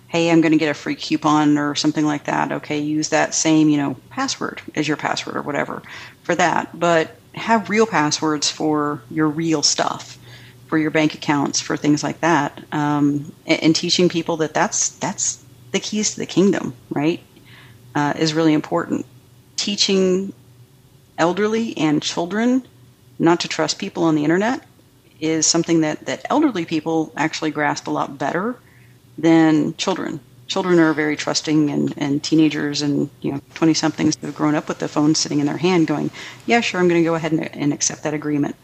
"Hey, 0.08 0.30
I'm 0.32 0.42
going 0.42 0.52
to 0.52 0.58
get 0.58 0.70
a 0.72 0.75
free 0.75 0.96
coupon" 0.96 1.58
or 1.58 1.76
something 1.76 2.06
like 2.06 2.26
that. 2.26 2.52
Okay, 2.52 2.80
use 2.80 3.10
that 3.10 3.36
same 3.36 3.69
you 3.69 3.78
know 3.78 3.96
password 4.10 4.62
as 4.76 4.88
your 4.88 4.98
password 4.98 5.38
or 5.38 5.41
whatever 5.41 5.82
for 6.24 6.36
that, 6.36 6.78
but 6.80 7.19
have 7.36 7.69
real 7.69 7.88
passwords 7.88 8.50
for 8.50 9.04
your 9.10 9.28
real 9.28 9.63
stuff 9.63 10.19
for 10.67 10.78
your 10.78 10.91
bank 10.91 11.15
accounts 11.15 11.60
for 11.60 11.76
things 11.78 12.04
like 12.04 12.19
that 12.22 12.63
um, 12.72 13.32
and, 13.48 13.63
and 13.63 13.76
teaching 13.76 14.08
people 14.08 14.38
that 14.38 14.54
that's 14.54 14.98
that's 15.00 15.43
the 15.72 15.80
keys 15.80 16.13
to 16.13 16.19
the 16.19 16.26
kingdom 16.28 16.76
right 16.91 17.24
uh, 17.96 18.13
is 18.17 18.34
really 18.34 18.54
important. 18.54 19.06
Teaching 19.58 20.34
elderly 21.17 21.78
and 21.78 22.02
children 22.02 22.67
not 23.19 23.39
to 23.41 23.47
trust 23.47 23.80
people 23.80 24.04
on 24.04 24.15
the 24.15 24.23
internet 24.23 24.65
is 25.19 25.45
something 25.45 25.82
that, 25.82 26.06
that 26.06 26.26
elderly 26.30 26.65
people 26.65 27.12
actually 27.15 27.52
grasp 27.52 27.88
a 27.88 27.91
lot 27.91 28.17
better 28.17 28.56
than 29.17 29.76
children. 29.76 30.19
Children 30.47 30.80
are 30.80 30.93
very 30.93 31.15
trusting, 31.15 31.69
and, 31.69 31.93
and 31.97 32.21
teenagers 32.21 32.82
and 32.82 33.10
you 33.21 33.32
know 33.32 33.41
twenty 33.54 33.73
somethings 33.73 34.17
that 34.17 34.28
have 34.28 34.36
grown 34.36 34.56
up 34.56 34.67
with 34.67 34.80
the 34.80 34.89
phone 34.89 35.15
sitting 35.15 35.39
in 35.39 35.45
their 35.45 35.58
hand, 35.58 35.88
going, 35.88 36.12
"Yeah, 36.45 36.60
sure, 36.60 36.80
I'm 36.80 36.89
going 36.89 37.02
to 37.02 37.06
go 37.06 37.15
ahead 37.15 37.32
and, 37.32 37.56
and 37.56 37.73
accept 37.73 38.04
that 38.04 38.13
agreement." 38.13 38.56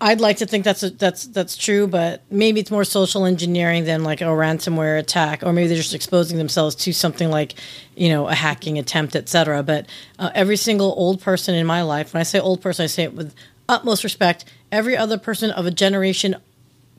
I'd 0.00 0.20
like 0.20 0.36
to 0.38 0.46
think 0.46 0.64
that's 0.64 0.82
that's 0.82 1.26
that's 1.26 1.56
true, 1.56 1.86
but 1.86 2.22
maybe 2.30 2.60
it's 2.60 2.70
more 2.70 2.84
social 2.84 3.24
engineering 3.24 3.84
than 3.84 4.04
like 4.04 4.20
a 4.20 4.24
ransomware 4.24 4.98
attack, 4.98 5.42
or 5.42 5.52
maybe 5.52 5.68
they're 5.68 5.76
just 5.78 5.94
exposing 5.94 6.36
themselves 6.36 6.74
to 6.76 6.92
something 6.92 7.30
like, 7.30 7.54
you 7.96 8.08
know, 8.08 8.28
a 8.28 8.34
hacking 8.34 8.78
attempt, 8.78 9.16
etc. 9.16 9.62
But 9.62 9.86
uh, 10.18 10.30
every 10.34 10.56
single 10.56 10.94
old 10.96 11.20
person 11.20 11.54
in 11.54 11.66
my 11.66 11.82
life, 11.82 12.12
when 12.12 12.20
I 12.20 12.24
say 12.24 12.38
old 12.38 12.60
person, 12.60 12.84
I 12.84 12.86
say 12.86 13.04
it 13.04 13.14
with 13.14 13.34
utmost 13.68 14.04
respect. 14.04 14.44
Every 14.70 14.96
other 14.96 15.18
person 15.18 15.50
of 15.50 15.66
a 15.66 15.70
generation 15.70 16.36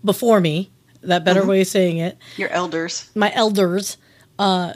before 0.04 0.40
me, 0.40 0.72
that 1.02 1.24
better 1.24 1.46
way 1.46 1.62
of 1.62 1.68
saying 1.68 1.98
it, 1.98 2.18
Your 2.38 2.50
elders, 2.50 3.10
my 3.16 3.34
elders, 3.34 3.98
uh, 4.40 4.74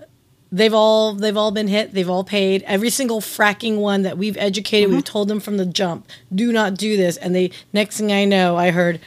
they've 0.52 0.74
all 0.74 1.14
they've 1.14 1.38
all 1.38 1.52
been 1.52 1.68
hit. 1.68 1.94
They've 1.94 2.10
all 2.10 2.24
paid. 2.24 2.64
Every 2.64 2.90
single 2.90 3.22
fracking 3.22 3.78
one 3.78 4.04
that 4.04 4.18
we've 4.18 4.38
educated, 4.38 4.90
we've 4.90 5.04
told 5.04 5.28
them 5.28 5.40
from 5.40 5.58
the 5.58 5.66
jump, 5.66 6.08
do 6.34 6.52
not 6.52 6.76
do 6.76 6.98
this. 6.98 7.18
And 7.18 7.36
they 7.36 7.52
next 7.74 7.98
thing 7.98 8.12
I 8.12 8.26
know, 8.26 8.58
I 8.58 8.72
heard, 8.72 9.00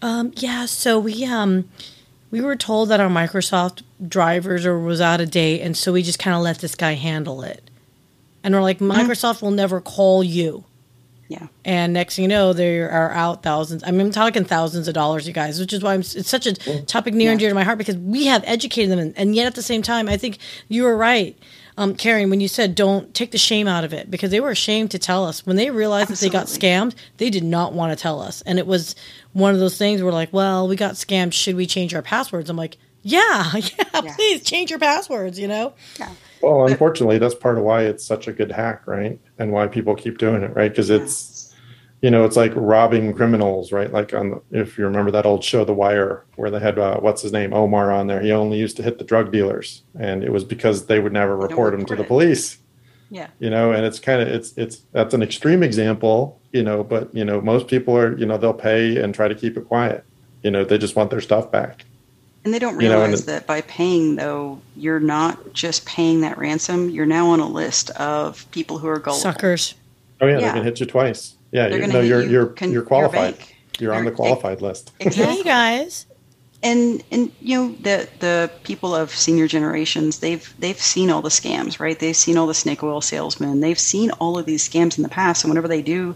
um, 0.00 0.32
yeah. 0.36 0.66
So 0.66 0.98
we 0.98 1.24
um 1.24 1.68
we 2.30 2.40
were 2.40 2.56
told 2.56 2.88
that 2.88 3.00
our 3.00 3.10
Microsoft 3.10 3.82
drivers 4.06 4.64
or 4.64 4.78
was 4.78 5.00
out 5.00 5.20
of 5.20 5.30
date, 5.30 5.60
and 5.60 5.76
so 5.76 5.92
we 5.92 6.02
just 6.02 6.18
kind 6.18 6.34
of 6.34 6.42
let 6.42 6.58
this 6.58 6.74
guy 6.74 6.92
handle 6.94 7.42
it. 7.42 7.70
And 8.42 8.54
we're 8.54 8.62
like, 8.62 8.78
Microsoft 8.78 9.42
will 9.42 9.52
never 9.52 9.80
call 9.80 10.24
you. 10.24 10.64
Yeah, 11.28 11.46
And 11.64 11.94
next 11.94 12.16
thing 12.16 12.24
you 12.24 12.28
know, 12.28 12.52
they 12.52 12.80
are 12.80 13.10
out 13.10 13.42
thousands. 13.42 13.82
I 13.84 13.90
mean, 13.90 14.02
I'm 14.02 14.10
talking 14.10 14.44
thousands 14.44 14.86
of 14.86 14.92
dollars, 14.94 15.26
you 15.26 15.32
guys, 15.32 15.58
which 15.58 15.72
is 15.72 15.82
why 15.82 15.94
I'm, 15.94 16.00
it's 16.00 16.28
such 16.28 16.46
a 16.46 16.82
topic 16.82 17.14
near 17.14 17.30
and 17.30 17.40
dear 17.40 17.48
to 17.48 17.54
my 17.54 17.64
heart 17.64 17.78
because 17.78 17.96
we 17.96 18.26
have 18.26 18.44
educated 18.46 18.90
them. 18.90 18.98
And, 18.98 19.16
and 19.16 19.34
yet 19.34 19.46
at 19.46 19.54
the 19.54 19.62
same 19.62 19.80
time, 19.80 20.08
I 20.08 20.18
think 20.18 20.36
you 20.68 20.82
were 20.82 20.96
right, 20.96 21.38
um, 21.78 21.94
Karen, 21.94 22.28
when 22.28 22.40
you 22.40 22.48
said 22.48 22.74
don't 22.74 23.14
take 23.14 23.30
the 23.30 23.38
shame 23.38 23.66
out 23.66 23.82
of 23.82 23.94
it 23.94 24.10
because 24.10 24.30
they 24.30 24.40
were 24.40 24.50
ashamed 24.50 24.90
to 24.90 24.98
tell 24.98 25.24
us. 25.24 25.46
When 25.46 25.56
they 25.56 25.70
realized 25.70 26.10
that 26.10 26.18
they 26.18 26.28
got 26.28 26.46
scammed, 26.46 26.94
they 27.16 27.30
did 27.30 27.44
not 27.44 27.72
want 27.72 27.96
to 27.96 28.02
tell 28.02 28.20
us. 28.20 28.42
And 28.42 28.58
it 28.58 28.66
was 28.66 28.94
one 29.32 29.54
of 29.54 29.60
those 29.60 29.78
things 29.78 30.02
where, 30.02 30.12
like, 30.12 30.32
well, 30.34 30.68
we 30.68 30.76
got 30.76 30.94
scammed. 30.94 31.32
Should 31.32 31.56
we 31.56 31.66
change 31.66 31.94
our 31.94 32.02
passwords? 32.02 32.50
I'm 32.50 32.58
like, 32.58 32.76
yeah, 33.02 33.52
yeah, 33.54 34.14
please 34.14 34.42
change 34.42 34.68
your 34.68 34.78
passwords, 34.78 35.38
you 35.38 35.48
know? 35.48 35.72
yeah. 35.98 36.10
Well, 36.42 36.66
unfortunately, 36.66 37.18
that's 37.18 37.34
part 37.34 37.56
of 37.56 37.64
why 37.64 37.82
it's 37.82 38.04
such 38.04 38.26
a 38.26 38.32
good 38.32 38.50
hack, 38.50 38.86
right? 38.86 39.20
And 39.38 39.52
why 39.52 39.66
people 39.68 39.94
keep 39.94 40.18
doing 40.18 40.42
it, 40.42 40.54
right? 40.56 40.70
Because 40.70 40.90
it's, 40.90 41.54
you 42.00 42.10
know, 42.10 42.24
it's 42.24 42.36
like 42.36 42.52
robbing 42.56 43.14
criminals, 43.14 43.70
right? 43.70 43.92
Like 43.92 44.12
on, 44.12 44.30
the, 44.30 44.60
if 44.60 44.76
you 44.76 44.84
remember 44.84 45.12
that 45.12 45.24
old 45.24 45.44
show, 45.44 45.64
The 45.64 45.72
Wire, 45.72 46.24
where 46.34 46.50
they 46.50 46.58
had 46.58 46.78
uh, 46.78 46.98
what's 46.98 47.22
his 47.22 47.32
name, 47.32 47.52
Omar, 47.54 47.92
on 47.92 48.08
there. 48.08 48.20
He 48.20 48.32
only 48.32 48.58
used 48.58 48.76
to 48.78 48.82
hit 48.82 48.98
the 48.98 49.04
drug 49.04 49.30
dealers, 49.30 49.84
and 49.98 50.24
it 50.24 50.32
was 50.32 50.42
because 50.42 50.86
they 50.86 50.98
would 50.98 51.12
never 51.12 51.34
don't 51.34 51.48
report 51.48 51.74
him 51.74 51.86
to 51.86 51.94
report 51.94 51.98
the 51.98 52.04
police. 52.04 52.58
Yeah. 53.10 53.28
You 53.38 53.50
know, 53.50 53.72
and 53.72 53.84
it's 53.84 54.00
kind 54.00 54.22
of 54.22 54.28
it's 54.28 54.56
it's 54.56 54.78
that's 54.92 55.14
an 55.14 55.22
extreme 55.22 55.62
example, 55.62 56.40
you 56.50 56.62
know, 56.62 56.82
but 56.82 57.14
you 57.14 57.24
know, 57.24 57.40
most 57.40 57.68
people 57.68 57.96
are, 57.96 58.16
you 58.16 58.26
know, 58.26 58.38
they'll 58.38 58.54
pay 58.54 58.96
and 58.96 59.14
try 59.14 59.28
to 59.28 59.34
keep 59.34 59.56
it 59.56 59.68
quiet. 59.68 60.04
You 60.42 60.50
know, 60.50 60.64
they 60.64 60.78
just 60.78 60.96
want 60.96 61.10
their 61.10 61.20
stuff 61.20 61.52
back. 61.52 61.84
And 62.44 62.52
they 62.52 62.58
don't 62.58 62.80
You 62.80 62.88
know, 62.88 63.02
and 63.02 63.12
realize 63.12 63.24
that 63.26 63.46
by 63.46 63.60
paying, 63.62 64.16
though, 64.16 64.60
you're 64.76 64.98
not 65.00 65.52
just 65.52 65.86
paying 65.86 66.22
that 66.22 66.38
ransom. 66.38 66.90
You're 66.90 67.06
now 67.06 67.28
on 67.28 67.38
a 67.40 67.46
list 67.48 67.90
of 67.90 68.50
people 68.50 68.78
who 68.78 68.88
are 68.88 68.98
gullible. 68.98 69.20
Suckers. 69.20 69.74
Oh 70.20 70.26
yeah, 70.26 70.38
Yeah. 70.38 70.48
they 70.48 70.54
can 70.58 70.64
hit 70.64 70.80
you 70.80 70.86
twice. 70.86 71.34
Yeah, 71.52 71.68
They're 71.68 71.78
you 71.78 71.80
gonna 71.86 71.92
know 71.94 72.00
you're 72.00 72.22
you 72.22 72.30
you're 72.30 72.46
con- 72.46 72.72
you're 72.72 72.82
qualified. 72.82 73.36
bank. 73.38 73.56
You're 73.78 73.94
on 73.94 74.04
the 74.04 74.10
qualified 74.10 74.60
list. 74.60 74.90
Hey, 74.98 75.42
guys. 75.42 76.06
and 76.64 77.02
and 77.10 77.30
you 77.40 77.56
know 77.58 77.74
the 77.82 78.08
the 78.20 78.50
people 78.62 78.94
of 78.94 79.10
senior 79.10 79.48
generations 79.48 80.18
they've 80.20 80.54
they've 80.60 80.78
seen 80.80 81.10
all 81.10 81.20
the 81.20 81.28
scams 81.28 81.80
right 81.80 81.98
they've 81.98 82.14
seen 82.16 82.36
all 82.38 82.46
the 82.46 82.54
snake 82.54 82.84
oil 82.84 83.00
salesmen 83.00 83.58
they've 83.58 83.80
seen 83.80 84.12
all 84.12 84.38
of 84.38 84.46
these 84.46 84.68
scams 84.68 84.96
in 84.96 85.02
the 85.02 85.08
past 85.08 85.42
and 85.42 85.50
whenever 85.50 85.66
they 85.66 85.82
do 85.82 86.14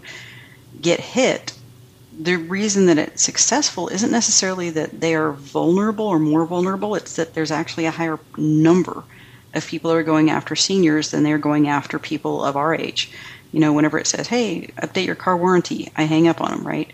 get 0.81 1.01
hit 1.01 1.51
the 2.19 2.35
reason 2.35 2.87
that 2.87 2.97
it's 2.97 3.23
successful 3.23 3.87
isn't 3.89 4.11
necessarily 4.11 4.69
that 4.71 4.99
they 4.99 5.15
are 5.15 5.31
vulnerable 5.31 6.07
or 6.07 6.19
more 6.19 6.45
vulnerable. 6.45 6.95
It's 6.95 7.15
that 7.15 7.33
there's 7.33 7.51
actually 7.51 7.85
a 7.85 7.91
higher 7.91 8.19
number 8.37 9.03
of 9.53 9.67
people 9.67 9.91
who 9.91 9.97
are 9.97 10.03
going 10.03 10.29
after 10.29 10.55
seniors 10.55 11.11
than 11.11 11.23
they're 11.23 11.37
going 11.37 11.67
after 11.67 11.99
people 11.99 12.43
of 12.43 12.55
our 12.55 12.73
age. 12.73 13.11
You 13.51 13.59
know, 13.59 13.71
whenever 13.71 13.97
it 13.97 14.07
says, 14.07 14.27
"Hey, 14.27 14.69
update 14.81 15.05
your 15.05 15.15
car 15.15 15.37
warranty," 15.37 15.91
I 15.95 16.03
hang 16.03 16.27
up 16.27 16.41
on 16.41 16.51
them, 16.51 16.67
right? 16.67 16.91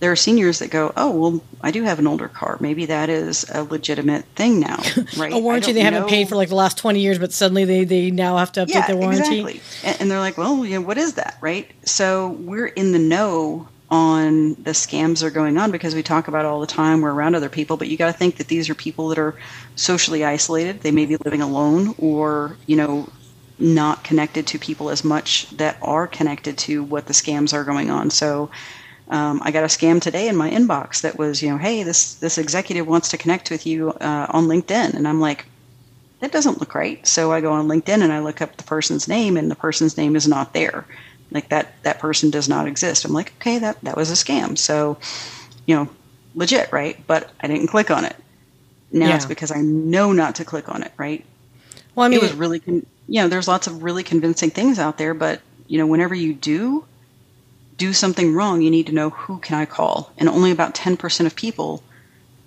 there 0.00 0.10
are 0.10 0.16
seniors 0.16 0.58
that 0.58 0.70
go, 0.70 0.92
"Oh, 0.96 1.10
well, 1.10 1.42
I 1.60 1.70
do 1.70 1.84
have 1.84 1.98
an 1.98 2.06
older 2.06 2.26
car. 2.26 2.56
Maybe 2.58 2.86
that 2.86 3.08
is 3.10 3.44
a 3.52 3.62
legitimate 3.62 4.24
thing 4.34 4.58
now, 4.58 4.82
right?" 5.16 5.32
a 5.32 5.38
warranty 5.38 5.72
they 5.72 5.82
haven't 5.82 6.08
paid 6.08 6.28
for 6.28 6.36
like 6.36 6.48
the 6.48 6.54
last 6.54 6.78
twenty 6.78 7.00
years, 7.00 7.18
but 7.18 7.32
suddenly 7.32 7.64
they 7.64 7.84
they 7.84 8.10
now 8.10 8.38
have 8.38 8.50
to 8.52 8.64
update 8.64 8.74
yeah, 8.74 8.86
their 8.86 8.96
warranty. 8.96 9.40
Exactly. 9.40 9.60
And, 9.84 10.00
and 10.00 10.10
they're 10.10 10.18
like, 10.18 10.38
"Well, 10.38 10.64
yeah, 10.64 10.78
what 10.78 10.98
is 10.98 11.14
that?" 11.14 11.36
Right? 11.40 11.70
So 11.84 12.30
we're 12.40 12.66
in 12.66 12.92
the 12.92 12.98
know 12.98 13.68
on 13.90 14.54
the 14.54 14.70
scams 14.70 15.20
that 15.20 15.26
are 15.26 15.30
going 15.30 15.58
on 15.58 15.70
because 15.70 15.94
we 15.94 16.02
talk 16.02 16.28
about 16.28 16.44
all 16.44 16.60
the 16.60 16.66
time. 16.66 17.00
We're 17.00 17.12
around 17.12 17.34
other 17.34 17.48
people, 17.48 17.76
but 17.76 17.88
you 17.88 17.96
got 17.96 18.06
to 18.06 18.18
think 18.18 18.36
that 18.36 18.48
these 18.48 18.70
are 18.70 18.74
people 18.74 19.08
that 19.08 19.18
are 19.18 19.36
socially 19.76 20.24
isolated. 20.24 20.80
They 20.80 20.92
may 20.92 21.06
be 21.06 21.16
living 21.24 21.42
alone, 21.42 21.94
or 21.98 22.58
you 22.66 22.76
know, 22.76 23.08
not 23.58 24.04
connected 24.04 24.46
to 24.48 24.58
people 24.58 24.90
as 24.90 25.04
much 25.04 25.50
that 25.50 25.78
are 25.82 26.06
connected 26.06 26.56
to 26.58 26.82
what 26.84 27.06
the 27.06 27.12
scams 27.12 27.52
are 27.52 27.64
going 27.64 27.90
on. 27.90 28.10
So 28.10 28.50
um, 29.08 29.40
I 29.44 29.50
got 29.50 29.64
a 29.64 29.68
scam 29.68 30.00
today 30.00 30.28
in 30.28 30.36
my 30.36 30.50
inbox 30.50 31.02
that 31.02 31.18
was, 31.18 31.42
you 31.42 31.50
know, 31.50 31.58
hey, 31.58 31.82
this 31.82 32.14
this 32.16 32.38
executive 32.38 32.86
wants 32.86 33.08
to 33.10 33.18
connect 33.18 33.50
with 33.50 33.66
you 33.66 33.90
uh, 33.90 34.26
on 34.30 34.46
LinkedIn, 34.46 34.94
and 34.94 35.08
I'm 35.08 35.20
like, 35.20 35.46
that 36.20 36.32
doesn't 36.32 36.60
look 36.60 36.74
right. 36.74 37.04
So 37.06 37.32
I 37.32 37.40
go 37.40 37.52
on 37.52 37.68
LinkedIn 37.68 38.02
and 38.02 38.12
I 38.12 38.20
look 38.20 38.40
up 38.42 38.56
the 38.56 38.64
person's 38.64 39.08
name, 39.08 39.36
and 39.36 39.50
the 39.50 39.56
person's 39.56 39.96
name 39.96 40.16
is 40.16 40.28
not 40.28 40.54
there. 40.54 40.86
Like 41.30 41.48
that 41.50 41.74
that 41.82 41.98
person 41.98 42.30
does 42.30 42.48
not 42.48 42.66
exist. 42.66 43.04
I'm 43.04 43.12
like, 43.12 43.32
okay, 43.40 43.58
that 43.58 43.80
that 43.82 43.96
was 43.96 44.10
a 44.10 44.14
scam. 44.14 44.58
So, 44.58 44.98
you 45.66 45.74
know, 45.74 45.88
legit, 46.34 46.72
right? 46.72 46.98
But 47.06 47.30
I 47.40 47.46
didn't 47.46 47.68
click 47.68 47.90
on 47.90 48.04
it. 48.04 48.16
Now 48.92 49.08
yeah. 49.08 49.16
it's 49.16 49.26
because 49.26 49.52
I 49.52 49.60
know 49.60 50.12
not 50.12 50.36
to 50.36 50.44
click 50.44 50.68
on 50.68 50.82
it, 50.82 50.92
right? 50.96 51.24
Well, 51.94 52.06
I 52.06 52.08
mean, 52.08 52.18
it 52.18 52.22
was 52.22 52.34
really, 52.34 52.60
con- 52.60 52.86
you 53.08 53.20
know, 53.20 53.28
there's 53.28 53.48
lots 53.48 53.66
of 53.66 53.82
really 53.82 54.02
convincing 54.02 54.50
things 54.50 54.78
out 54.78 54.98
there, 54.98 55.14
but 55.14 55.40
you 55.66 55.78
know, 55.78 55.86
whenever 55.86 56.14
you 56.14 56.34
do 56.34 56.84
do 57.76 57.92
something 57.92 58.34
wrong, 58.34 58.60
you 58.60 58.70
need 58.70 58.86
to 58.86 58.92
know 58.92 59.10
who 59.10 59.38
can 59.38 59.58
I 59.58 59.64
call. 59.64 60.12
And 60.18 60.28
only 60.28 60.50
about 60.50 60.74
10% 60.74 61.26
of 61.26 61.34
people 61.34 61.82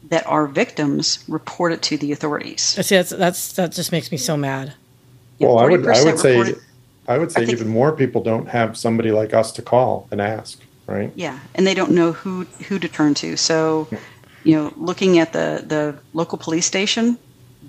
that 0.09 0.25
are 0.27 0.45
victims 0.45 1.23
report 1.27 1.73
it 1.73 1.81
to 1.81 1.97
the 1.97 2.11
authorities. 2.11 2.61
See, 2.61 2.95
that's, 2.95 3.09
that's 3.09 3.53
that 3.53 3.71
just 3.71 3.91
makes 3.91 4.11
me 4.11 4.17
so 4.17 4.37
mad. 4.37 4.73
well, 5.39 5.57
I 5.57 5.65
would 5.65 5.87
I 5.87 6.03
would 6.03 6.19
say 6.19 6.37
reported, 6.37 6.61
I 7.07 7.17
would 7.17 7.31
say 7.31 7.41
I 7.41 7.45
think, 7.45 7.59
even 7.59 7.71
more 7.71 7.91
people 7.91 8.23
don't 8.23 8.47
have 8.47 8.77
somebody 8.77 9.11
like 9.11 9.33
us 9.33 9.51
to 9.53 9.61
call 9.61 10.07
and 10.11 10.21
ask, 10.21 10.59
right? 10.87 11.11
Yeah, 11.15 11.39
and 11.55 11.67
they 11.67 11.73
don't 11.73 11.91
know 11.91 12.13
who 12.13 12.45
who 12.67 12.79
to 12.79 12.87
turn 12.87 13.13
to. 13.15 13.35
So, 13.35 13.87
you 14.43 14.55
know, 14.55 14.73
looking 14.77 15.19
at 15.19 15.33
the 15.33 15.63
the 15.65 15.97
local 16.13 16.37
police 16.37 16.65
station, 16.65 17.17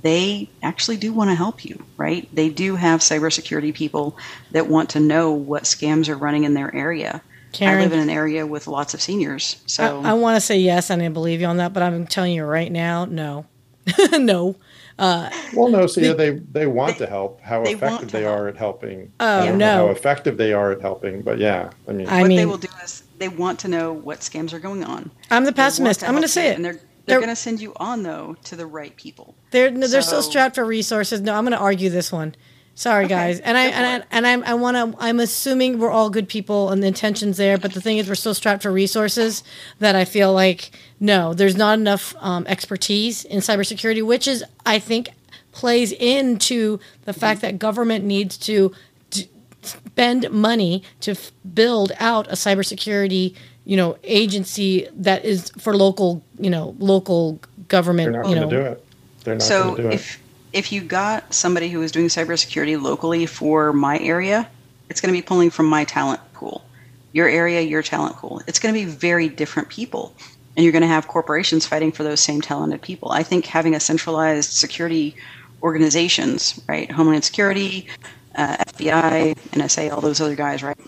they 0.02 0.48
actually 0.62 0.96
do 0.96 1.12
want 1.12 1.30
to 1.30 1.34
help 1.34 1.64
you, 1.64 1.84
right? 1.96 2.28
They 2.32 2.48
do 2.48 2.76
have 2.76 3.00
cybersecurity 3.00 3.74
people 3.74 4.16
that 4.52 4.68
want 4.68 4.90
to 4.90 5.00
know 5.00 5.32
what 5.32 5.64
scams 5.64 6.08
are 6.08 6.16
running 6.16 6.44
in 6.44 6.54
their 6.54 6.74
area. 6.74 7.22
Karen, 7.52 7.78
I 7.78 7.82
live 7.82 7.92
in 7.92 8.00
an 8.00 8.10
area 8.10 8.46
with 8.46 8.66
lots 8.66 8.94
of 8.94 9.00
seniors, 9.00 9.62
so 9.66 10.02
I, 10.02 10.10
I 10.10 10.12
want 10.14 10.36
to 10.36 10.40
say 10.40 10.58
yes, 10.58 10.90
and 10.90 11.02
I 11.02 11.08
believe 11.08 11.40
you 11.40 11.46
on 11.46 11.56
that, 11.58 11.72
but 11.72 11.82
I'm 11.82 12.06
telling 12.06 12.32
you 12.32 12.44
right 12.44 12.70
now, 12.70 13.04
no, 13.04 13.46
no. 14.12 14.56
Uh, 14.98 15.28
well, 15.54 15.68
no, 15.68 15.87
so 15.87 16.00
they, 16.00 16.12
they 16.12 16.38
they 16.52 16.66
want 16.66 16.98
they, 16.98 17.04
to 17.04 17.11
help. 17.11 17.40
How 17.40 17.62
effective 17.62 18.12
they 18.12 18.22
help. 18.22 18.38
are 18.38 18.48
at 18.48 18.57
helping. 18.57 19.12
Oh 19.18 19.54
no, 19.54 19.87
how 19.87 19.88
effective 19.88 20.37
they 20.37 20.52
are 20.52 20.70
at 20.70 20.80
helping. 20.80 21.22
But 21.22 21.38
yeah, 21.38 21.70
I 21.88 21.92
mean, 21.92 22.09
I 22.09 22.20
what 22.20 22.28
mean, 22.28 22.37
they 22.37 22.46
will 22.46 22.59
do 22.59 22.68
is 22.83 23.02
they 23.18 23.28
want 23.28 23.59
to 23.61 23.68
know 23.68 23.92
what 23.92 24.20
scams 24.20 24.52
are 24.52 24.61
going 24.61 24.85
on. 24.85 25.11
I'm 25.30 25.44
the 25.44 25.52
pessimist. 25.52 26.04
I'm 26.04 26.12
going 26.12 26.22
to 26.22 26.28
say 26.28 26.50
it, 26.50 26.57
and 26.57 26.64
they're 26.64 26.80
they're, 27.07 27.18
going 27.18 27.28
to 27.28 27.37
send 27.37 27.61
you 27.61 27.72
on 27.76 28.02
though 28.04 28.37
to 28.44 28.57
the 28.57 28.66
right 28.66 28.94
people. 28.96 29.35
They're 29.50 29.70
they're 29.70 29.88
so, 29.88 30.00
still 30.00 30.22
strapped 30.22 30.54
for 30.54 30.64
resources. 30.64 31.20
No, 31.20 31.35
I'm 31.35 31.44
going 31.44 31.52
to 31.52 31.59
argue 31.59 31.90
this 31.90 32.12
one. 32.12 32.35
Sorry, 32.76 33.04
okay. 33.04 33.14
guys, 33.14 33.40
and 33.40 33.56
I 33.56 33.66
and 33.66 33.87
I, 33.87 34.06
and 34.10 34.26
I'm, 34.26 34.42
I 34.42 34.54
want 34.54 34.76
to. 34.76 34.98
I'm 35.00 35.20
assuming 35.20 35.78
we're 35.78 35.90
all 35.90 36.10
good 36.10 36.28
people 36.28 36.70
and 36.70 36.82
the 36.82 36.88
intentions 36.88 37.37
there, 37.37 37.56
but 37.56 37.72
the 37.72 37.80
thing 37.80 37.98
is, 37.98 38.08
we're 38.08 38.16
so 38.16 38.32
strapped 38.32 38.64
for 38.64 38.72
resources 38.72 39.44
that 39.78 39.94
I 39.94 40.04
feel 40.04 40.32
like 40.32 40.72
no, 40.98 41.34
there's 41.34 41.56
not 41.56 41.78
enough 41.78 42.16
um, 42.18 42.46
expertise 42.48 43.24
in 43.24 43.38
cybersecurity, 43.40 44.04
which 44.04 44.26
is 44.26 44.44
I 44.66 44.80
think 44.80 45.10
plays 45.52 45.92
into 45.92 46.80
the 47.04 47.12
fact 47.12 47.42
that 47.42 47.60
government 47.60 48.04
needs 48.04 48.37
to 48.38 48.72
d- 49.10 49.28
spend 49.62 50.28
money 50.32 50.82
to 51.00 51.12
f- 51.12 51.30
build 51.54 51.92
out 52.00 52.26
a 52.26 52.32
cybersecurity 52.32 53.37
you 53.64 53.76
know 53.76 53.96
agency 54.02 54.88
that 54.94 55.24
is 55.24 55.50
for 55.58 55.76
local 55.76 56.22
you 56.38 56.50
know 56.50 56.74
local 56.78 57.40
government. 57.68 58.12
They're 58.12 58.22
not 58.22 58.30
you 58.30 58.37
know, 58.37 58.50
do 58.50 58.60
it. 58.60 58.84
They're 59.24 59.34
not 59.34 59.42
so 59.42 59.76
do 59.76 59.88
it. 59.88 59.94
if 59.94 60.23
if 60.54 60.70
you 60.70 60.80
got 60.80 61.34
somebody 61.34 61.68
who 61.68 61.82
is 61.82 61.90
doing 61.90 62.06
cybersecurity 62.06 62.80
locally 62.80 63.26
for 63.26 63.72
my 63.72 63.98
area, 63.98 64.48
it's 64.88 65.00
going 65.00 65.12
to 65.12 65.18
be 65.20 65.26
pulling 65.26 65.50
from 65.50 65.66
my 65.66 65.84
talent 65.84 66.20
pool. 66.32 66.64
Your 67.12 67.28
area, 67.28 67.60
your 67.60 67.82
talent 67.82 68.16
pool. 68.16 68.40
It's 68.46 68.60
going 68.60 68.72
to 68.72 68.80
be 68.80 68.86
very 68.86 69.28
different 69.28 69.68
people. 69.68 70.14
And 70.56 70.62
you're 70.62 70.72
going 70.72 70.82
to 70.82 70.88
have 70.88 71.08
corporations 71.08 71.66
fighting 71.66 71.90
for 71.90 72.04
those 72.04 72.20
same 72.20 72.40
talented 72.40 72.80
people. 72.80 73.10
I 73.10 73.24
think 73.24 73.46
having 73.46 73.74
a 73.74 73.80
centralized 73.80 74.52
security 74.52 75.16
organizations, 75.60 76.62
right? 76.68 76.88
Homeland 76.88 77.24
Security, 77.24 77.88
uh, 78.36 78.56
FBI, 78.58 79.34
NSA, 79.50 79.92
all 79.92 80.00
those 80.00 80.20
other 80.20 80.36
guys, 80.36 80.62
right? 80.62 80.78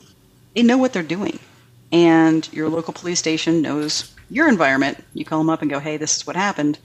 They 0.54 0.62
know 0.62 0.78
what 0.78 0.92
they're 0.92 1.02
doing. 1.02 1.40
And 1.90 2.48
your 2.52 2.68
local 2.68 2.94
police 2.94 3.18
station 3.18 3.62
knows 3.62 4.14
your 4.30 4.48
environment. 4.48 5.02
You 5.14 5.24
call 5.24 5.38
them 5.40 5.50
up 5.50 5.60
and 5.60 5.70
go, 5.70 5.80
hey, 5.80 5.96
this 5.96 6.16
is 6.16 6.26
what 6.26 6.36
happened. 6.36 6.78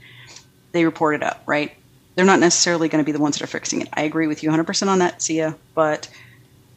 They 0.72 0.84
report 0.84 1.14
it 1.14 1.22
up, 1.22 1.42
right? 1.46 1.76
They're 2.14 2.24
not 2.24 2.40
necessarily 2.40 2.88
going 2.88 3.02
to 3.02 3.06
be 3.06 3.12
the 3.12 3.22
ones 3.22 3.38
that 3.38 3.44
are 3.44 3.48
fixing 3.48 3.80
it. 3.80 3.88
I 3.94 4.02
agree 4.02 4.26
with 4.26 4.42
you 4.42 4.50
100% 4.50 4.88
on 4.88 4.98
that, 4.98 5.22
Sia. 5.22 5.56
But 5.74 6.08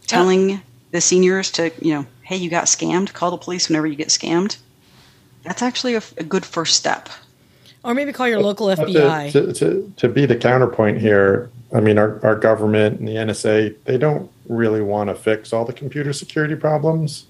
telling 0.07 0.61
the 0.91 1.01
seniors 1.01 1.51
to, 1.51 1.71
you 1.81 1.93
know, 1.93 2.05
hey, 2.21 2.37
you 2.37 2.49
got 2.49 2.65
scammed, 2.65 3.13
call 3.13 3.31
the 3.31 3.37
police 3.37 3.67
whenever 3.67 3.87
you 3.87 3.95
get 3.95 4.07
scammed, 4.07 4.57
that's 5.43 5.61
actually 5.61 5.95
a, 5.95 6.01
a 6.17 6.23
good 6.23 6.45
first 6.45 6.75
step. 6.75 7.09
Or 7.83 7.93
maybe 7.93 8.13
call 8.13 8.27
your 8.27 8.41
local 8.41 8.67
FBI. 8.67 9.31
To, 9.33 9.53
to, 9.53 9.93
to, 9.97 10.09
be 10.09 10.25
the 10.25 10.35
counterpoint 10.35 10.99
here, 10.99 11.51
I 11.73 11.81
mean, 11.81 11.99
our, 11.99 12.23
our 12.25 12.35
government 12.35 12.99
and 12.99 13.07
the 13.07 13.13
NSA, 13.13 13.75
they 13.83 13.97
don't 13.97 14.31
really 14.49 14.81
want 14.81 15.09
to 15.09 15.15
fix 15.15 15.53
all 15.53 15.65
the 15.65 15.73
computer 15.73 16.11
security 16.13 16.55
problems 16.55 17.25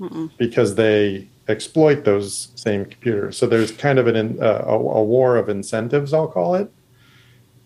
Mm-mm. 0.00 0.30
because 0.38 0.76
they 0.76 1.28
exploit 1.48 2.04
those 2.04 2.48
same 2.54 2.86
computers. 2.86 3.36
So 3.36 3.46
there's 3.46 3.72
kind 3.72 3.98
of 3.98 4.06
an, 4.06 4.42
uh, 4.42 4.64
a, 4.66 4.72
a 4.72 5.02
war 5.02 5.36
of 5.36 5.50
incentives, 5.50 6.14
I'll 6.14 6.28
call 6.28 6.54
it 6.54 6.72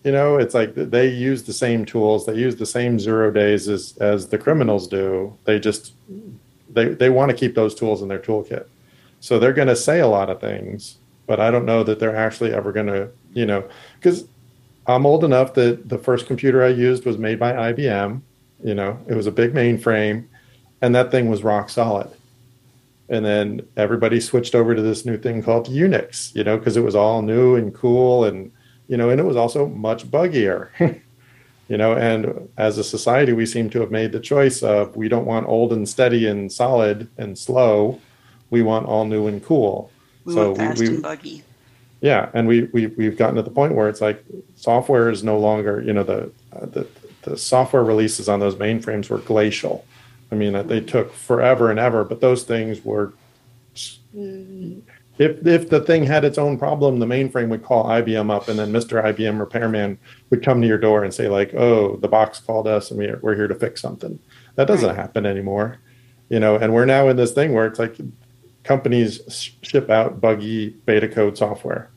you 0.05 0.13
know 0.13 0.37
it's 0.37 0.55
like 0.55 0.75
they 0.75 1.09
use 1.09 1.43
the 1.43 1.53
same 1.53 1.85
tools 1.85 2.27
they 2.27 2.35
use 2.35 2.57
the 2.57 2.67
same 2.67 2.99
zero 2.99 3.31
days 3.31 3.69
as 3.69 3.97
as 3.99 4.29
the 4.29 4.39
criminals 4.39 4.87
do. 4.87 5.37
They 5.45 5.59
just 5.59 5.93
they 6.71 6.89
they 6.89 7.11
want 7.11 7.31
to 7.31 7.37
keep 7.37 7.55
those 7.55 7.75
tools 7.75 8.03
in 8.03 8.09
their 8.09 8.19
toolkit. 8.19 8.67
So 9.21 9.39
they're 9.39 9.55
going 9.55 9.69
to 9.69 9.77
say 9.77 10.01
a 10.01 10.07
lot 10.07 10.31
of 10.31 10.41
things 10.41 10.99
but 11.27 11.41
i 11.41 11.51
don't 11.51 11.65
know 11.65 11.83
that 11.83 11.99
they're 11.99 12.17
actually 12.17 12.53
ever 12.53 12.73
going 12.73 12.87
to 12.87 13.09
you 13.33 13.47
know 13.47 13.65
because 13.99 14.25
i'm 14.87 15.07
old 15.07 15.25
enough 15.25 15.55
that 15.55 15.89
the 15.89 15.99
first 15.99 16.27
computer 16.27 16.63
i 16.63 16.69
used 16.69 17.05
was 17.05 17.19
made 17.19 17.39
by 17.39 17.53
ibm 17.73 18.21
you 18.63 18.75
know 18.75 18.99
it 19.09 19.15
was 19.15 19.27
a 19.27 19.33
big 19.33 19.53
mainframe 19.53 20.27
and 20.83 20.95
that 20.95 21.11
thing 21.11 21.31
was 21.31 21.43
rock 21.43 21.71
solid. 21.71 22.11
And 23.09 23.25
then 23.25 23.67
everybody 23.77 24.19
switched 24.21 24.55
over 24.55 24.75
to 24.75 24.83
this 24.83 25.07
new 25.07 25.17
thing 25.19 25.43
called 25.43 25.69
unix 25.69 26.35
you 26.35 26.45
know 26.45 26.59
because 26.59 26.77
it 26.77 26.83
was 26.83 26.95
all 26.95 27.23
new 27.23 27.55
and 27.55 27.75
cool 27.75 28.25
and 28.25 28.51
you 28.89 28.97
know, 28.97 29.11
and 29.11 29.21
it 29.21 29.25
was 29.25 29.37
also 29.37 29.67
much 29.67 30.11
buggier. 30.11 30.69
you 31.69 31.77
know, 31.77 31.95
and 31.95 32.49
as 32.57 32.79
a 32.79 32.85
society, 32.85 33.33
we 33.33 33.47
seem 33.47 33.71
to 33.71 33.81
have 33.81 33.91
made 33.91 34.13
the 34.13 34.21
choice 34.21 34.63
of 34.63 34.97
we 34.97 35.09
don't 35.09 35.27
want 35.27 35.49
old 35.49 35.73
and 35.73 35.89
steady 35.89 36.27
and 36.27 36.53
solid 36.53 37.09
and 37.17 37.39
slow. 37.39 38.01
We 38.51 38.63
want 38.63 38.87
all 38.87 39.05
new 39.05 39.27
and 39.27 39.45
cool. 39.45 39.91
We 40.25 40.35
so 40.35 40.49
want 40.49 40.59
fast 40.59 40.81
we, 40.81 40.89
we, 40.89 40.95
and 40.95 41.03
buggy. 41.03 41.43
Yeah, 42.01 42.29
and 42.35 42.47
we 42.47 42.65
we 42.65 42.89
we've 42.89 43.17
gotten 43.17 43.37
to 43.37 43.43
the 43.43 43.51
point 43.51 43.75
where 43.75 43.89
it's 43.89 44.03
like 44.03 44.23
software 44.57 45.09
is 45.09 45.25
no 45.25 45.39
longer, 45.39 45.81
you 45.81 45.93
know, 45.93 46.03
the 46.03 46.31
uh, 46.53 46.67
the 46.67 46.87
the 47.23 47.39
software 47.39 47.83
releases 47.83 48.29
on 48.29 48.41
those 48.41 48.57
mainframes 48.57 49.09
were 49.09 49.19
glacial. 49.19 49.87
I 50.31 50.35
mean, 50.35 50.67
they 50.67 50.81
took 50.81 51.13
forever 51.13 51.71
and 51.71 51.79
ever, 51.79 52.05
but 52.05 52.21
those 52.21 52.43
things 52.43 52.85
were 52.85 53.13
if 55.19 55.47
if 55.47 55.69
the 55.69 55.81
thing 55.81 56.05
had 56.05 56.25
its 56.25 56.39
own 56.39 56.59
problem, 56.59 56.99
the 56.99 57.07
mainframe 57.07 57.49
would 57.49 57.63
call 57.63 57.85
IBM 57.85 58.31
up, 58.31 58.49
and 58.49 58.59
then 58.59 58.73
Mr. 58.73 59.03
IBM 59.03 59.39
repairman 59.39 59.99
would 60.31 60.43
come 60.43 60.61
to 60.61 60.67
your 60.67 60.79
door 60.79 61.05
and 61.05 61.15
say 61.15 61.29
like, 61.29 61.55
"Oh, 61.55 61.97
the 61.97 62.09
box 62.09 62.41
called 62.41 62.67
us, 62.67 62.91
and 62.91 62.99
we're 62.99 63.19
we're 63.23 63.37
here 63.37 63.47
to 63.47 63.55
fix 63.55 63.81
something." 63.81 64.19
That 64.57 64.67
doesn't 64.67 64.89
right. 64.89 64.97
happen 64.97 65.25
anymore, 65.25 65.79
you 66.29 66.41
know. 66.41 66.57
And 66.57 66.75
we're 66.75 66.85
now 66.85 67.09
in 67.09 67.17
this 67.17 67.33
thing 67.33 67.53
where 67.53 67.67
it's 67.67 67.79
like 67.79 67.97
companies 68.65 69.53
ship 69.63 69.89
out 69.89 70.21
buggy 70.21 70.71
beta 70.85 71.07
code 71.07 71.39
software, 71.39 71.91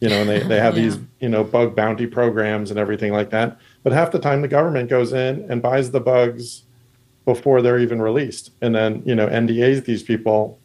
you 0.00 0.10
know, 0.10 0.20
and 0.20 0.28
they 0.28 0.40
they 0.40 0.60
have 0.60 0.76
yeah. 0.76 0.82
these 0.82 0.98
you 1.20 1.28
know 1.30 1.44
bug 1.44 1.74
bounty 1.74 2.06
programs 2.06 2.70
and 2.70 2.78
everything 2.78 3.12
like 3.12 3.30
that. 3.30 3.58
But 3.82 3.94
half 3.94 4.10
the 4.10 4.18
time, 4.18 4.42
the 4.42 4.48
government 4.48 4.90
goes 4.90 5.14
in 5.14 5.50
and 5.50 5.62
buys 5.62 5.90
the 5.90 6.00
bugs 6.00 6.64
before 7.24 7.62
they're 7.62 7.78
even 7.78 8.02
released, 8.02 8.50
and 8.60 8.74
then 8.74 9.02
you 9.06 9.14
know 9.14 9.26
NDAs 9.26 9.86
these 9.86 10.02
people 10.02 10.58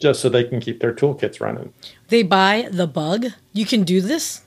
just 0.00 0.20
so 0.20 0.28
they 0.28 0.44
can 0.44 0.60
keep 0.60 0.80
their 0.80 0.92
toolkits 0.92 1.40
running. 1.40 1.72
They 2.08 2.22
buy 2.22 2.68
the 2.70 2.86
bug. 2.86 3.26
You 3.52 3.66
can 3.66 3.84
do 3.84 4.00
this. 4.00 4.42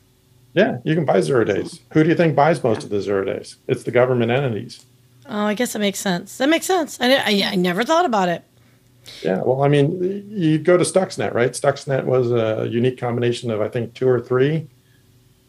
Yeah, 0.54 0.80
you 0.84 0.96
can 0.96 1.06
buy 1.06 1.22
zero 1.22 1.44
days. 1.44 1.80
Who 1.94 2.04
do 2.04 2.10
you 2.10 2.16
think 2.16 2.36
buys 2.36 2.64
most 2.64 2.84
of 2.84 2.90
the 2.90 3.02
zero 3.02 3.24
days? 3.24 3.58
It's 3.68 3.84
the 3.84 3.92
government 3.92 4.32
entities. 4.32 4.86
Oh, 5.28 5.46
I 5.46 5.54
guess 5.54 5.74
that 5.74 5.80
makes 5.80 6.00
sense. 6.00 6.38
That 6.38 6.50
makes 6.50 6.66
sense. 6.66 7.00
I, 7.00 7.16
I, 7.16 7.44
I 7.52 7.56
never 7.56 7.84
thought 7.84 8.06
about 8.06 8.30
it. 8.30 8.44
Yeah, 9.22 9.42
well, 9.42 9.64
I 9.64 9.68
mean, 9.68 10.26
you 10.30 10.60
go 10.60 10.78
to 10.78 10.84
Stuxnet, 10.84 11.34
right? 11.34 11.52
Stuxnet 11.52 12.06
was 12.06 12.32
a 12.32 12.68
unique 12.70 12.98
combination 12.98 13.52
of, 13.52 13.62
I 13.62 13.68
think, 13.68 13.94
two 13.94 14.08
or 14.08 14.22
three, 14.22 14.68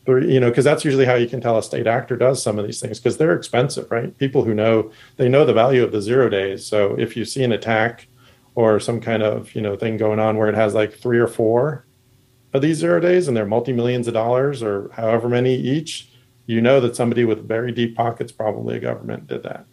three, 0.07 0.33
you 0.33 0.41
know, 0.41 0.49
because 0.49 0.65
that's 0.65 0.85
usually 0.85 1.05
how 1.05 1.15
you 1.15 1.29
can 1.29 1.41
tell 1.41 1.59
a 1.59 1.63
state 1.63 1.87
actor 1.87 2.17
does 2.17 2.43
some 2.43 2.59
of 2.59 2.67
these 2.67 2.81
things 2.81 2.99
because 2.99 3.17
they're 3.17 3.37
expensive, 3.37 3.91
right? 3.91 4.17
People 4.19 4.45
who 4.45 4.55
know, 4.55 4.91
they 5.17 5.29
know 5.29 5.45
the 5.45 5.53
value 5.53 5.85
of 5.85 5.93
the 5.93 6.03
zero 6.03 6.29
days. 6.29 6.67
So 6.67 6.99
if 6.99 7.17
you 7.17 7.25
see 7.25 7.45
an 7.45 7.53
attack 7.53 8.09
or 8.55 8.79
some 8.81 9.01
kind 9.01 9.23
of, 9.23 9.55
you 9.55 9.61
know, 9.61 9.77
thing 9.77 9.97
going 9.97 10.21
on 10.21 10.37
where 10.37 10.49
it 10.49 10.55
has 10.55 10.75
like 10.75 10.95
three 10.95 11.19
or 11.19 11.27
four 11.27 11.85
of 12.53 12.63
these 12.63 12.79
zero 12.79 13.01
days 13.01 13.27
and 13.27 13.37
they're 13.37 13.47
multi 13.47 13.73
millions 13.73 14.07
of 14.07 14.15
dollars 14.15 14.63
or 14.63 14.91
however 14.93 15.29
many 15.29 15.55
each, 15.55 16.09
you 16.47 16.61
know 16.61 16.81
that 16.81 16.95
somebody 16.95 17.25
with 17.25 17.47
very 17.47 17.73
deep 17.73 17.97
pockets, 17.97 18.31
probably 18.31 18.77
a 18.77 18.81
government, 18.81 19.27
did 19.27 19.43
that. 19.43 19.67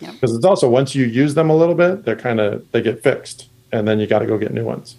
Because 0.00 0.34
it's 0.34 0.44
also 0.44 0.68
once 0.68 0.94
you 0.94 1.04
use 1.04 1.34
them 1.34 1.50
a 1.50 1.56
little 1.56 1.74
bit, 1.74 2.04
they're 2.04 2.16
kind 2.16 2.40
of 2.40 2.70
they 2.72 2.80
get 2.80 3.02
fixed, 3.02 3.48
and 3.70 3.86
then 3.86 4.00
you 4.00 4.06
got 4.06 4.20
to 4.20 4.26
go 4.26 4.38
get 4.38 4.54
new 4.54 4.64
ones. 4.64 4.96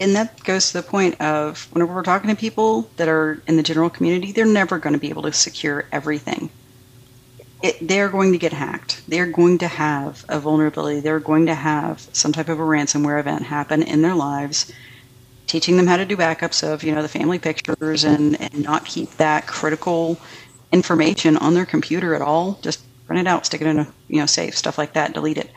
And 0.00 0.14
that 0.14 0.42
goes 0.44 0.72
to 0.72 0.78
the 0.78 0.82
point 0.82 1.20
of 1.20 1.68
whenever 1.72 1.94
we're 1.94 2.02
talking 2.02 2.30
to 2.30 2.36
people 2.36 2.88
that 2.96 3.08
are 3.08 3.42
in 3.46 3.56
the 3.56 3.62
general 3.62 3.90
community, 3.90 4.32
they're 4.32 4.46
never 4.46 4.78
going 4.78 4.94
to 4.94 4.98
be 4.98 5.10
able 5.10 5.22
to 5.22 5.32
secure 5.32 5.86
everything. 5.92 6.50
It, 7.62 7.88
they're 7.88 8.10
going 8.10 8.32
to 8.32 8.38
get 8.38 8.52
hacked. 8.52 9.02
They're 9.08 9.26
going 9.26 9.58
to 9.58 9.68
have 9.68 10.24
a 10.28 10.38
vulnerability. 10.38 11.00
They're 11.00 11.20
going 11.20 11.46
to 11.46 11.54
have 11.54 12.00
some 12.12 12.32
type 12.32 12.48
of 12.48 12.60
a 12.60 12.62
ransomware 12.62 13.18
event 13.18 13.44
happen 13.44 13.82
in 13.82 14.02
their 14.02 14.14
lives 14.14 14.72
teaching 15.46 15.76
them 15.76 15.86
how 15.86 15.96
to 15.96 16.04
do 16.04 16.16
backups 16.16 16.62
of 16.66 16.82
you 16.82 16.94
know 16.94 17.02
the 17.02 17.08
family 17.08 17.38
pictures 17.38 18.04
and, 18.04 18.40
and 18.40 18.62
not 18.62 18.84
keep 18.84 19.10
that 19.16 19.46
critical 19.46 20.18
information 20.72 21.36
on 21.36 21.54
their 21.54 21.66
computer 21.66 22.14
at 22.14 22.22
all 22.22 22.58
just 22.62 22.82
print 23.06 23.20
it 23.20 23.28
out 23.28 23.46
stick 23.46 23.60
it 23.60 23.66
in 23.66 23.78
a 23.78 23.92
you 24.08 24.18
know 24.18 24.26
safe 24.26 24.56
stuff 24.56 24.78
like 24.78 24.92
that 24.94 25.14
delete 25.14 25.38
it 25.38 25.50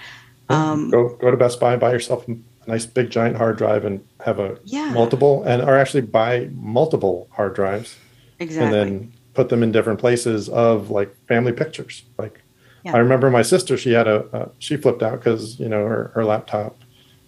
um, 0.50 0.90
go 0.90 1.10
go 1.16 1.32
to 1.32 1.38
best 1.38 1.60
buy 1.60 1.76
buy 1.76 1.92
yourself 1.92 2.28
a 2.28 2.38
nice 2.68 2.86
big 2.86 3.10
giant 3.10 3.38
hard 3.38 3.58
drive 3.58 3.86
and 3.86 4.06
have 4.24 4.40
a 4.40 4.58
yeah. 4.64 4.92
multiple 4.94 5.44
and 5.44 5.62
or 5.62 5.78
actually 5.78 6.02
buy 6.02 6.50
multiple 6.54 7.28
hard 7.32 7.56
drives 7.56 7.98
exactly 8.40 8.80
and 8.80 8.92
then 8.92 9.14
put 9.40 9.50
them 9.50 9.64
in 9.64 9.72
different 9.72 10.00
places 10.00 10.50
of 10.50 10.90
like 10.90 11.10
family 11.28 11.54
pictures 11.54 12.04
like 12.18 12.42
yeah. 12.84 12.94
i 12.94 12.98
remember 12.98 13.30
my 13.30 13.42
sister 13.42 13.78
she 13.78 13.92
had 13.92 14.08
a, 14.08 14.20
a 14.38 14.50
she 14.60 14.76
flipped 14.76 15.04
out 15.04 15.18
because 15.20 15.60
you 15.60 15.70
know 15.70 15.86
her, 15.86 16.12
her 16.16 16.26
laptop 16.26 16.76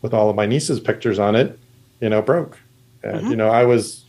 with 0.02 0.13
all 0.13 0.30
of 0.30 0.36
my 0.36 0.45
niece's 0.45 0.80
pictures 0.80 1.19
on 1.19 1.36
it 1.36 1.58
you 2.02 2.10
know, 2.10 2.21
broke. 2.21 2.60
And, 3.04 3.21
mm-hmm. 3.21 3.30
you 3.30 3.36
know, 3.38 3.50
I 3.50 3.63
was 3.63 4.04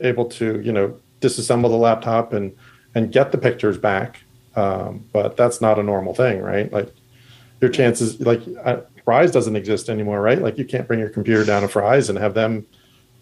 able 0.00 0.24
to, 0.26 0.60
you 0.60 0.72
know, 0.72 0.98
disassemble 1.20 1.68
the 1.68 1.76
laptop 1.76 2.32
and, 2.32 2.56
and 2.94 3.12
get 3.12 3.32
the 3.32 3.38
pictures 3.38 3.76
back. 3.76 4.20
Um, 4.56 5.04
but 5.12 5.36
that's 5.36 5.60
not 5.60 5.78
a 5.78 5.82
normal 5.82 6.14
thing, 6.14 6.40
right? 6.40 6.72
Like 6.72 6.92
your 7.60 7.70
chances, 7.70 8.20
like 8.20 8.42
uh, 8.64 8.80
Fry's 9.04 9.30
doesn't 9.30 9.56
exist 9.56 9.88
anymore, 9.88 10.20
right? 10.20 10.40
Like 10.40 10.58
you 10.58 10.64
can't 10.64 10.86
bring 10.86 11.00
your 11.00 11.08
computer 11.08 11.44
down 11.44 11.62
to 11.62 11.68
Fry's 11.68 12.08
and 12.08 12.18
have 12.18 12.34
them, 12.34 12.66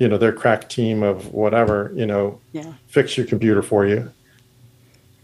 you 0.00 0.08
know, 0.08 0.16
their 0.16 0.32
crack 0.32 0.68
team 0.68 1.02
of 1.02 1.32
whatever, 1.32 1.92
you 1.94 2.06
know, 2.06 2.40
yeah. 2.52 2.72
fix 2.88 3.18
your 3.18 3.26
computer 3.26 3.62
for 3.62 3.86
you. 3.86 4.10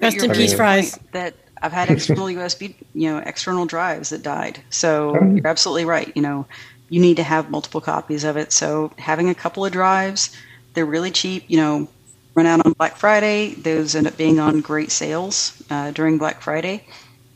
Rest 0.01 0.23
in 0.23 0.31
peace, 0.33 0.53
Fry's. 0.53 0.99
That 1.13 1.35
I've 1.63 1.73
had 1.73 1.91
external 1.91 2.27
USB, 2.27 2.75
you 2.95 3.11
know, 3.11 3.19
external 3.19 3.65
drives 3.65 4.11
that 4.11 4.23
died. 4.23 4.61
So 4.69 5.17
oh. 5.19 5.35
you're 5.35 5.47
absolutely 5.47 5.87
right. 5.87 6.13
You 6.15 6.21
know, 6.21 6.47
you 6.91 7.01
need 7.01 7.17
to 7.17 7.23
have 7.23 7.51
multiple 7.51 7.81
copies 7.81 8.23
of 8.23 8.37
it. 8.37 8.53
So 8.53 8.93
having 8.99 9.31
a 9.31 9.35
couple 9.35 9.65
of 9.65 9.73
drives, 9.73 10.37
they're 10.75 10.85
really 10.85 11.11
cheap. 11.11 11.45
You 11.49 11.57
know, 11.57 11.89
run 12.35 12.45
out 12.45 12.65
on 12.67 12.73
Black 12.73 12.97
Friday. 12.97 13.55
Those 13.55 13.95
end 13.95 14.07
up 14.07 14.19
being 14.19 14.39
on 14.39 14.61
great 14.61 14.91
sales 14.91 15.63
uh, 15.71 15.91
during 15.93 16.19
Black 16.19 16.43
Friday, 16.43 16.85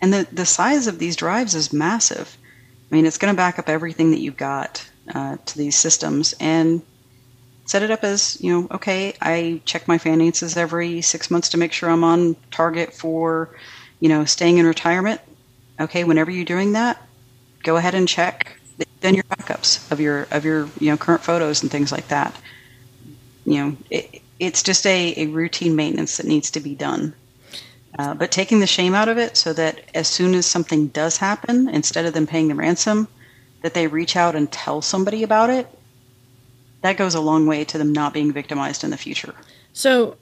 and 0.02 0.12
the 0.12 0.28
the 0.30 0.44
size 0.44 0.86
of 0.86 0.98
these 0.98 1.16
drives 1.16 1.54
is 1.54 1.72
massive. 1.72 2.36
I 2.92 2.94
mean, 2.94 3.06
it's 3.06 3.16
going 3.16 3.32
to 3.32 3.36
back 3.36 3.58
up 3.58 3.70
everything 3.70 4.10
that 4.10 4.20
you've 4.20 4.36
got 4.36 4.86
uh, 5.14 5.38
to 5.46 5.56
these 5.56 5.78
systems 5.78 6.34
and 6.38 6.82
set 7.70 7.82
it 7.84 7.90
up 7.92 8.02
as 8.02 8.36
you 8.40 8.50
know. 8.50 8.68
Okay, 8.72 9.14
I 9.20 9.60
check 9.64 9.86
my 9.86 9.96
finances 9.96 10.56
every 10.56 11.02
six 11.02 11.30
months 11.30 11.50
to 11.50 11.58
make 11.58 11.72
sure 11.72 11.88
I'm 11.88 12.02
on 12.02 12.34
target 12.50 12.92
for 12.92 13.54
you 14.00 14.08
know 14.08 14.24
staying 14.24 14.58
in 14.58 14.66
retirement. 14.66 15.20
Okay, 15.80 16.02
whenever 16.02 16.32
you're 16.32 16.44
doing 16.44 16.72
that, 16.72 17.00
go 17.62 17.76
ahead 17.76 17.94
and 17.94 18.08
check 18.08 18.56
then 19.00 19.14
your 19.14 19.24
backups 19.24 19.90
of 19.92 20.00
your 20.00 20.26
of 20.32 20.44
your 20.44 20.68
you 20.80 20.90
know 20.90 20.96
current 20.96 21.22
photos 21.22 21.62
and 21.62 21.70
things 21.70 21.92
like 21.92 22.08
that. 22.08 22.34
You 23.44 23.56
know, 23.56 23.76
it, 23.88 24.20
it's 24.40 24.62
just 24.64 24.84
a, 24.86 25.14
a 25.16 25.26
routine 25.26 25.76
maintenance 25.76 26.16
that 26.16 26.26
needs 26.26 26.50
to 26.52 26.60
be 26.60 26.74
done. 26.74 27.14
Uh, 27.98 28.14
but 28.14 28.30
taking 28.30 28.60
the 28.60 28.66
shame 28.66 28.94
out 28.94 29.08
of 29.08 29.18
it 29.18 29.36
so 29.36 29.52
that 29.52 29.80
as 29.94 30.08
soon 30.08 30.34
as 30.34 30.46
something 30.46 30.88
does 30.88 31.16
happen, 31.16 31.68
instead 31.68 32.04
of 32.04 32.14
them 32.14 32.26
paying 32.26 32.48
the 32.48 32.54
ransom, 32.54 33.08
that 33.62 33.74
they 33.74 33.86
reach 33.86 34.16
out 34.16 34.34
and 34.36 34.50
tell 34.50 34.80
somebody 34.80 35.22
about 35.22 35.50
it, 35.50 35.68
that 36.82 36.96
goes 36.96 37.14
a 37.14 37.20
long 37.20 37.46
way 37.46 37.64
to 37.64 37.78
them 37.78 37.92
not 37.92 38.12
being 38.12 38.32
victimized 38.32 38.84
in 38.84 38.90
the 38.90 38.96
future. 38.96 39.34
So 39.72 40.16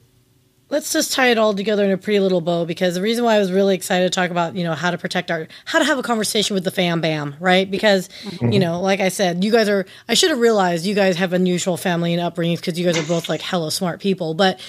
let's 0.69 0.93
just 0.93 1.13
tie 1.13 1.29
it 1.29 1.37
all 1.37 1.53
together 1.53 1.83
in 1.83 1.91
a 1.91 1.97
pretty 1.97 2.19
little 2.19 2.41
bow 2.41 2.65
because 2.65 2.95
the 2.95 3.01
reason 3.01 3.23
why 3.23 3.35
I 3.35 3.39
was 3.39 3.51
really 3.51 3.75
excited 3.75 4.05
to 4.05 4.15
talk 4.15 4.29
about, 4.29 4.55
you 4.55 4.63
know, 4.63 4.75
how 4.75 4.91
to 4.91 4.97
protect 4.97 5.31
our, 5.31 5.47
how 5.65 5.79
to 5.79 5.85
have 5.85 5.97
a 5.97 6.03
conversation 6.03 6.53
with 6.53 6.63
the 6.63 6.71
fam 6.71 7.01
bam, 7.01 7.35
right? 7.39 7.69
Because, 7.69 8.09
mm-hmm. 8.23 8.51
you 8.51 8.59
know, 8.59 8.79
like 8.79 8.99
I 8.99 9.09
said, 9.09 9.43
you 9.43 9.51
guys 9.51 9.67
are, 9.67 9.85
I 10.07 10.13
should 10.13 10.29
have 10.29 10.39
realized 10.39 10.85
you 10.85 10.95
guys 10.95 11.15
have 11.17 11.33
unusual 11.33 11.77
family 11.77 12.13
and 12.13 12.21
upbringings 12.21 12.57
because 12.57 12.79
you 12.79 12.85
guys 12.85 12.97
are 12.97 13.07
both 13.07 13.29
like 13.29 13.41
hella 13.41 13.71
smart 13.71 13.99
people. 13.99 14.33
But, 14.33 14.59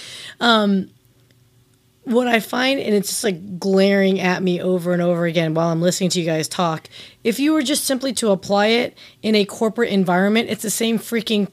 um, 0.40 0.90
what 2.04 2.26
I 2.26 2.40
find, 2.40 2.80
and 2.80 2.94
it's 2.94 3.08
just 3.08 3.24
like 3.24 3.58
glaring 3.58 4.20
at 4.20 4.42
me 4.42 4.60
over 4.60 4.92
and 4.92 5.02
over 5.02 5.26
again 5.26 5.54
while 5.54 5.68
I'm 5.68 5.82
listening 5.82 6.10
to 6.10 6.20
you 6.20 6.26
guys 6.26 6.48
talk, 6.48 6.88
if 7.22 7.38
you 7.38 7.52
were 7.52 7.62
just 7.62 7.84
simply 7.84 8.12
to 8.14 8.30
apply 8.30 8.68
it 8.68 8.96
in 9.22 9.34
a 9.34 9.44
corporate 9.44 9.90
environment, 9.90 10.48
it's 10.48 10.62
the 10.62 10.70
same 10.70 10.98
freaking 10.98 11.48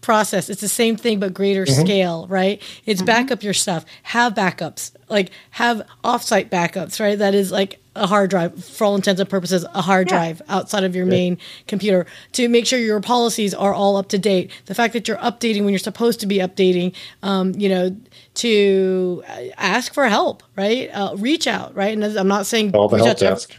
process. 0.00 0.48
It's 0.48 0.60
the 0.60 0.68
same 0.68 0.96
thing 0.96 1.20
but 1.20 1.34
greater 1.34 1.64
mm-hmm. 1.64 1.80
scale, 1.80 2.26
right? 2.28 2.62
It's 2.86 3.00
mm-hmm. 3.00 3.06
back 3.06 3.30
up 3.30 3.42
your 3.42 3.54
stuff. 3.54 3.84
Have 4.04 4.34
backups. 4.34 4.92
Like 5.08 5.30
have 5.50 5.82
offsite 6.04 6.50
backups, 6.50 7.00
right? 7.00 7.18
That 7.18 7.34
is 7.34 7.50
like 7.50 7.80
a 7.94 8.06
hard 8.06 8.30
drive 8.30 8.64
for 8.64 8.84
all 8.84 8.94
intents 8.94 9.20
and 9.20 9.28
purposes, 9.28 9.64
a 9.74 9.82
hard 9.82 10.08
yeah. 10.08 10.16
drive 10.16 10.42
outside 10.48 10.84
of 10.84 10.94
your 10.94 11.04
yeah. 11.06 11.10
main 11.10 11.38
computer 11.66 12.06
to 12.32 12.48
make 12.48 12.66
sure 12.66 12.78
your 12.78 13.00
policies 13.00 13.52
are 13.54 13.74
all 13.74 13.96
up 13.96 14.08
to 14.08 14.18
date. 14.18 14.50
The 14.66 14.74
fact 14.74 14.92
that 14.92 15.08
you're 15.08 15.18
updating 15.18 15.64
when 15.64 15.70
you're 15.70 15.78
supposed 15.78 16.20
to 16.20 16.26
be 16.26 16.38
updating, 16.38 16.94
um, 17.22 17.54
you 17.56 17.68
know, 17.68 17.96
to 18.34 19.22
ask 19.56 19.92
for 19.92 20.06
help, 20.06 20.42
right? 20.56 20.88
Uh, 20.92 21.16
reach 21.16 21.46
out, 21.46 21.74
right? 21.74 21.92
And 21.92 22.04
I'm 22.04 22.28
not 22.28 22.46
saying 22.46 22.72
call 22.72 22.88
the 22.88 22.98
help 22.98 23.18
desk. 23.18 23.54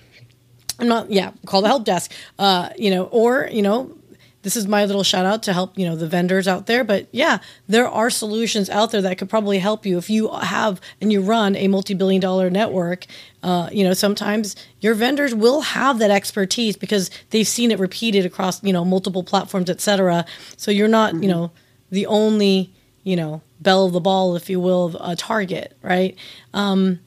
I'm 0.79 0.87
not, 0.87 1.11
yeah, 1.11 1.31
call 1.45 1.61
the 1.61 1.67
help 1.67 1.83
desk, 1.83 2.11
uh, 2.37 2.69
you 2.77 2.89
know, 2.89 3.05
or, 3.05 3.49
you 3.51 3.61
know, 3.61 3.98
this 4.41 4.55
is 4.55 4.67
my 4.67 4.85
little 4.85 5.03
shout 5.03 5.25
out 5.25 5.43
to 5.43 5.53
help 5.53 5.77
you 5.77 5.85
know 5.85 5.95
the 5.95 6.07
vendors 6.07 6.47
out 6.47 6.65
there 6.65 6.83
but 6.83 7.07
yeah 7.11 7.39
there 7.67 7.87
are 7.87 8.09
solutions 8.09 8.69
out 8.69 8.91
there 8.91 9.01
that 9.01 9.17
could 9.17 9.29
probably 9.29 9.59
help 9.59 9.85
you 9.85 9.97
if 9.97 10.09
you 10.09 10.29
have 10.29 10.79
and 11.01 11.11
you 11.11 11.21
run 11.21 11.55
a 11.55 11.67
multi-billion 11.67 12.21
dollar 12.21 12.49
network 12.49 13.05
uh, 13.43 13.69
you 13.71 13.83
know 13.83 13.93
sometimes 13.93 14.55
your 14.79 14.93
vendors 14.93 15.33
will 15.33 15.61
have 15.61 15.99
that 15.99 16.11
expertise 16.11 16.75
because 16.75 17.09
they've 17.29 17.47
seen 17.47 17.71
it 17.71 17.79
repeated 17.79 18.25
across 18.25 18.63
you 18.63 18.73
know 18.73 18.85
multiple 18.85 19.23
platforms 19.23 19.69
etc 19.69 20.25
so 20.57 20.71
you're 20.71 20.87
not 20.87 21.13
mm-hmm. 21.13 21.23
you 21.23 21.29
know 21.29 21.51
the 21.91 22.05
only 22.05 22.71
you 23.03 23.15
know 23.15 23.41
bell 23.59 23.85
of 23.85 23.93
the 23.93 23.99
ball 23.99 24.35
if 24.35 24.49
you 24.49 24.59
will 24.59 24.85
of 24.85 24.97
a 24.99 25.15
target 25.15 25.75
right 25.81 26.17
um, 26.53 26.99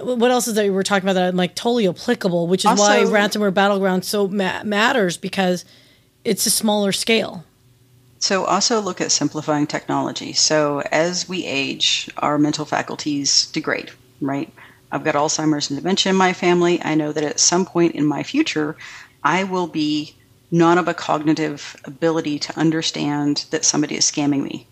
what 0.00 0.30
else 0.30 0.46
is 0.46 0.54
that 0.54 0.64
we 0.64 0.70
were 0.70 0.82
talking 0.82 1.08
about 1.08 1.14
that 1.14 1.28
I'm 1.28 1.36
like 1.36 1.54
totally 1.54 1.88
applicable, 1.88 2.48
which 2.48 2.62
is 2.62 2.66
also, 2.66 2.82
why 2.82 2.98
ransomware 3.04 3.54
battleground 3.54 4.04
so 4.04 4.28
ma- 4.28 4.62
matters 4.62 5.16
because 5.16 5.64
it's 6.26 6.46
a 6.46 6.50
smaller 6.50 6.92
scale. 6.92 7.44
So, 8.18 8.44
also 8.44 8.80
look 8.80 9.00
at 9.00 9.12
simplifying 9.12 9.66
technology. 9.66 10.32
So, 10.32 10.82
as 10.90 11.28
we 11.28 11.44
age, 11.44 12.10
our 12.18 12.38
mental 12.38 12.64
faculties 12.64 13.46
degrade, 13.46 13.90
right? 14.20 14.52
I've 14.90 15.04
got 15.04 15.14
Alzheimer's 15.14 15.70
and 15.70 15.78
dementia 15.78 16.10
in 16.10 16.16
my 16.16 16.32
family. 16.32 16.80
I 16.82 16.94
know 16.94 17.12
that 17.12 17.24
at 17.24 17.38
some 17.38 17.64
point 17.64 17.94
in 17.94 18.04
my 18.04 18.22
future, 18.22 18.76
I 19.22 19.44
will 19.44 19.66
be 19.66 20.16
not 20.50 20.78
of 20.78 20.88
a 20.88 20.94
cognitive 20.94 21.76
ability 21.84 22.38
to 22.40 22.58
understand 22.58 23.44
that 23.50 23.64
somebody 23.64 23.96
is 23.96 24.10
scamming 24.10 24.42
me. 24.42 24.66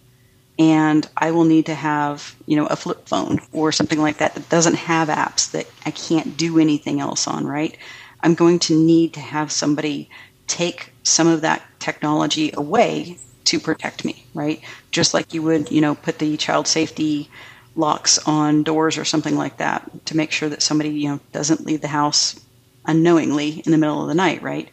And 0.58 1.08
I 1.16 1.32
will 1.32 1.44
need 1.44 1.66
to 1.66 1.74
have, 1.74 2.34
you 2.46 2.56
know, 2.56 2.66
a 2.66 2.76
flip 2.76 3.08
phone 3.08 3.40
or 3.52 3.72
something 3.72 4.00
like 4.00 4.18
that 4.18 4.34
that 4.34 4.48
doesn't 4.48 4.76
have 4.76 5.08
apps 5.08 5.50
that 5.50 5.66
I 5.84 5.90
can't 5.90 6.36
do 6.36 6.58
anything 6.58 7.00
else 7.00 7.26
on, 7.26 7.46
right? 7.46 7.76
I'm 8.22 8.34
going 8.34 8.60
to 8.60 8.78
need 8.78 9.14
to 9.14 9.20
have 9.20 9.52
somebody 9.52 10.08
take 10.46 10.92
some 11.02 11.26
of 11.26 11.42
that 11.42 11.62
technology 11.78 12.50
away 12.54 13.18
to 13.44 13.60
protect 13.60 14.04
me, 14.04 14.24
right? 14.34 14.60
Just 14.90 15.14
like 15.14 15.34
you 15.34 15.42
would, 15.42 15.70
you 15.70 15.80
know, 15.80 15.94
put 15.94 16.18
the 16.18 16.36
child 16.36 16.66
safety 16.66 17.28
locks 17.76 18.18
on 18.26 18.62
doors 18.62 18.96
or 18.96 19.04
something 19.04 19.36
like 19.36 19.58
that 19.58 19.90
to 20.06 20.16
make 20.16 20.30
sure 20.30 20.48
that 20.48 20.62
somebody, 20.62 20.90
you 20.90 21.08
know, 21.08 21.20
doesn't 21.32 21.66
leave 21.66 21.80
the 21.80 21.88
house 21.88 22.40
unknowingly 22.86 23.62
in 23.66 23.72
the 23.72 23.78
middle 23.78 24.02
of 24.02 24.08
the 24.08 24.14
night, 24.14 24.42
right? 24.42 24.70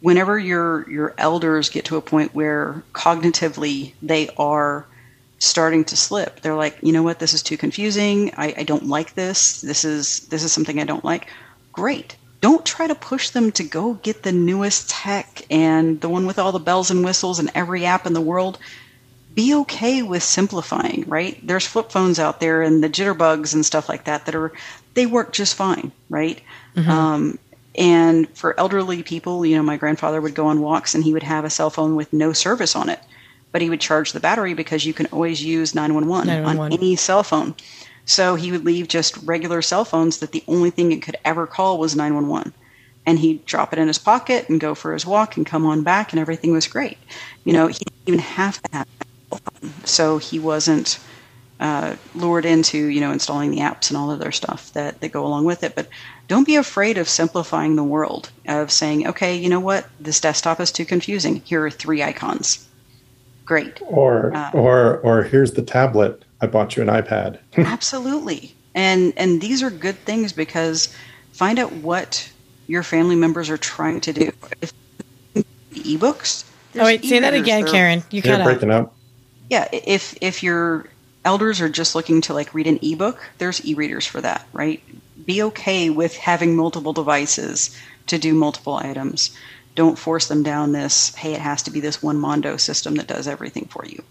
whenever 0.00 0.38
your 0.38 0.88
your 0.90 1.14
elders 1.18 1.68
get 1.68 1.84
to 1.86 1.96
a 1.96 2.00
point 2.00 2.34
where 2.34 2.82
cognitively 2.92 3.92
they 4.02 4.28
are 4.36 4.86
starting 5.38 5.84
to 5.84 5.96
slip 5.96 6.40
they're 6.40 6.54
like 6.54 6.78
you 6.82 6.92
know 6.92 7.02
what? 7.02 7.18
This 7.18 7.34
is 7.34 7.42
too 7.42 7.56
confusing. 7.56 8.32
I, 8.36 8.54
I 8.58 8.62
don't 8.62 8.86
like 8.86 9.14
this. 9.14 9.60
This 9.60 9.84
is 9.84 10.20
this 10.28 10.42
is 10.42 10.52
something 10.52 10.80
i 10.80 10.84
don't 10.84 11.04
like. 11.04 11.28
Great 11.72 12.16
don't 12.40 12.64
try 12.64 12.86
to 12.86 12.94
push 12.94 13.30
them 13.30 13.50
to 13.52 13.64
go 13.64 13.94
get 13.94 14.22
the 14.22 14.32
newest 14.32 14.90
tech 14.90 15.42
and 15.50 16.00
the 16.00 16.08
one 16.08 16.26
with 16.26 16.38
all 16.38 16.52
the 16.52 16.58
bells 16.58 16.90
and 16.90 17.04
whistles 17.04 17.38
and 17.38 17.50
every 17.54 17.84
app 17.84 18.06
in 18.06 18.12
the 18.12 18.20
world 18.20 18.58
be 19.34 19.54
okay 19.54 20.02
with 20.02 20.22
simplifying 20.22 21.04
right 21.06 21.44
there's 21.46 21.66
flip 21.66 21.90
phones 21.90 22.18
out 22.18 22.40
there 22.40 22.62
and 22.62 22.82
the 22.82 22.88
jitterbugs 22.88 23.54
and 23.54 23.64
stuff 23.64 23.88
like 23.88 24.04
that 24.04 24.26
that 24.26 24.34
are 24.34 24.52
they 24.94 25.06
work 25.06 25.32
just 25.32 25.54
fine 25.54 25.92
right 26.08 26.40
mm-hmm. 26.74 26.90
um, 26.90 27.38
and 27.74 28.28
for 28.30 28.58
elderly 28.58 29.02
people 29.02 29.44
you 29.44 29.56
know 29.56 29.62
my 29.62 29.76
grandfather 29.76 30.20
would 30.20 30.34
go 30.34 30.46
on 30.46 30.60
walks 30.60 30.94
and 30.94 31.04
he 31.04 31.12
would 31.12 31.22
have 31.22 31.44
a 31.44 31.50
cell 31.50 31.70
phone 31.70 31.96
with 31.96 32.12
no 32.12 32.32
service 32.32 32.74
on 32.74 32.88
it 32.88 33.00
but 33.56 33.62
he 33.62 33.70
would 33.70 33.80
charge 33.80 34.12
the 34.12 34.20
battery 34.20 34.52
because 34.52 34.84
you 34.84 34.92
can 34.92 35.06
always 35.06 35.42
use 35.42 35.74
911, 35.74 36.26
911. 36.26 36.60
on 36.60 36.78
any 36.78 36.94
cell 36.94 37.22
phone. 37.22 37.54
So 38.06 38.36
he 38.36 38.50
would 38.52 38.64
leave 38.64 38.88
just 38.88 39.16
regular 39.18 39.60
cell 39.60 39.84
phones 39.84 40.18
that 40.18 40.32
the 40.32 40.44
only 40.48 40.70
thing 40.70 40.92
it 40.92 41.02
could 41.02 41.16
ever 41.24 41.46
call 41.46 41.78
was 41.78 41.94
911. 41.94 42.52
And 43.04 43.18
he'd 43.18 43.44
drop 43.44 43.72
it 43.72 43.78
in 43.78 43.88
his 43.88 43.98
pocket 43.98 44.48
and 44.48 44.60
go 44.60 44.74
for 44.74 44.92
his 44.92 45.04
walk 45.04 45.36
and 45.36 45.44
come 45.44 45.66
on 45.66 45.82
back, 45.82 46.12
and 46.12 46.20
everything 46.20 46.52
was 46.52 46.66
great. 46.66 46.98
You 47.44 47.52
know, 47.52 47.66
he 47.66 47.74
didn't 47.74 48.02
even 48.06 48.20
have 48.20 48.62
to 48.62 48.70
have. 48.72 48.86
So 49.84 50.18
he 50.18 50.38
wasn't 50.38 50.98
uh, 51.60 51.96
lured 52.14 52.44
into, 52.44 52.78
you 52.78 53.00
know, 53.00 53.12
installing 53.12 53.50
the 53.50 53.58
apps 53.58 53.90
and 53.90 53.96
all 53.96 54.10
of 54.10 54.18
their 54.18 54.32
stuff 54.32 54.72
that, 54.72 55.00
that 55.00 55.12
go 55.12 55.24
along 55.24 55.44
with 55.44 55.62
it. 55.62 55.74
But 55.74 55.88
don't 56.28 56.46
be 56.46 56.56
afraid 56.56 56.98
of 56.98 57.08
simplifying 57.08 57.76
the 57.76 57.84
world, 57.84 58.30
of 58.48 58.70
saying, 58.72 59.06
okay, 59.06 59.36
you 59.36 59.48
know 59.48 59.60
what, 59.60 59.86
this 60.00 60.20
desktop 60.20 60.60
is 60.60 60.72
too 60.72 60.84
confusing. 60.84 61.36
Here 61.44 61.64
are 61.64 61.70
three 61.70 62.02
icons 62.02 62.66
great. 63.46 63.80
Or 63.80 64.34
uh, 64.34 64.50
or 64.52 64.98
or 64.98 65.22
here's 65.22 65.52
the 65.52 65.62
tablet. 65.62 66.24
I 66.40 66.46
bought 66.46 66.76
you 66.76 66.82
an 66.82 66.88
iPad. 66.88 67.38
absolutely. 67.56 68.54
And 68.74 69.12
and 69.16 69.40
these 69.40 69.62
are 69.62 69.70
good 69.70 69.96
things 69.96 70.32
because 70.32 70.94
find 71.32 71.58
out 71.58 71.72
what 71.72 72.30
your 72.66 72.82
family 72.82 73.16
members 73.16 73.48
are 73.48 73.56
trying 73.56 74.00
to 74.02 74.12
do. 74.12 74.32
If 74.60 74.72
ebooks. 75.72 76.44
Oh 76.74 76.84
wait, 76.84 77.04
say 77.04 77.20
that 77.20 77.34
again, 77.34 77.66
Karen. 77.66 78.02
You 78.10 78.22
cut 78.22 78.44
breaking 78.44 78.70
out. 78.70 78.86
up. 78.86 78.96
Yeah, 79.48 79.68
if 79.72 80.16
if 80.20 80.42
your 80.42 80.86
elders 81.24 81.60
are 81.60 81.68
just 81.68 81.94
looking 81.94 82.20
to 82.22 82.34
like 82.34 82.52
read 82.52 82.66
an 82.66 82.78
ebook, 82.82 83.18
there's 83.38 83.64
e-readers 83.64 84.06
for 84.06 84.20
that, 84.20 84.46
right? 84.52 84.82
Be 85.24 85.42
okay 85.44 85.90
with 85.90 86.16
having 86.16 86.54
multiple 86.54 86.92
devices 86.92 87.76
to 88.08 88.18
do 88.18 88.34
multiple 88.34 88.74
items 88.74 89.36
don't 89.76 89.98
force 89.98 90.26
them 90.26 90.42
down 90.42 90.72
this 90.72 91.14
hey 91.14 91.34
it 91.34 91.40
has 91.40 91.62
to 91.62 91.70
be 91.70 91.78
this 91.78 92.02
one 92.02 92.18
mondo 92.18 92.56
system 92.56 92.96
that 92.96 93.06
does 93.06 93.28
everything 93.28 93.66
for 93.66 93.84
you 93.86 94.02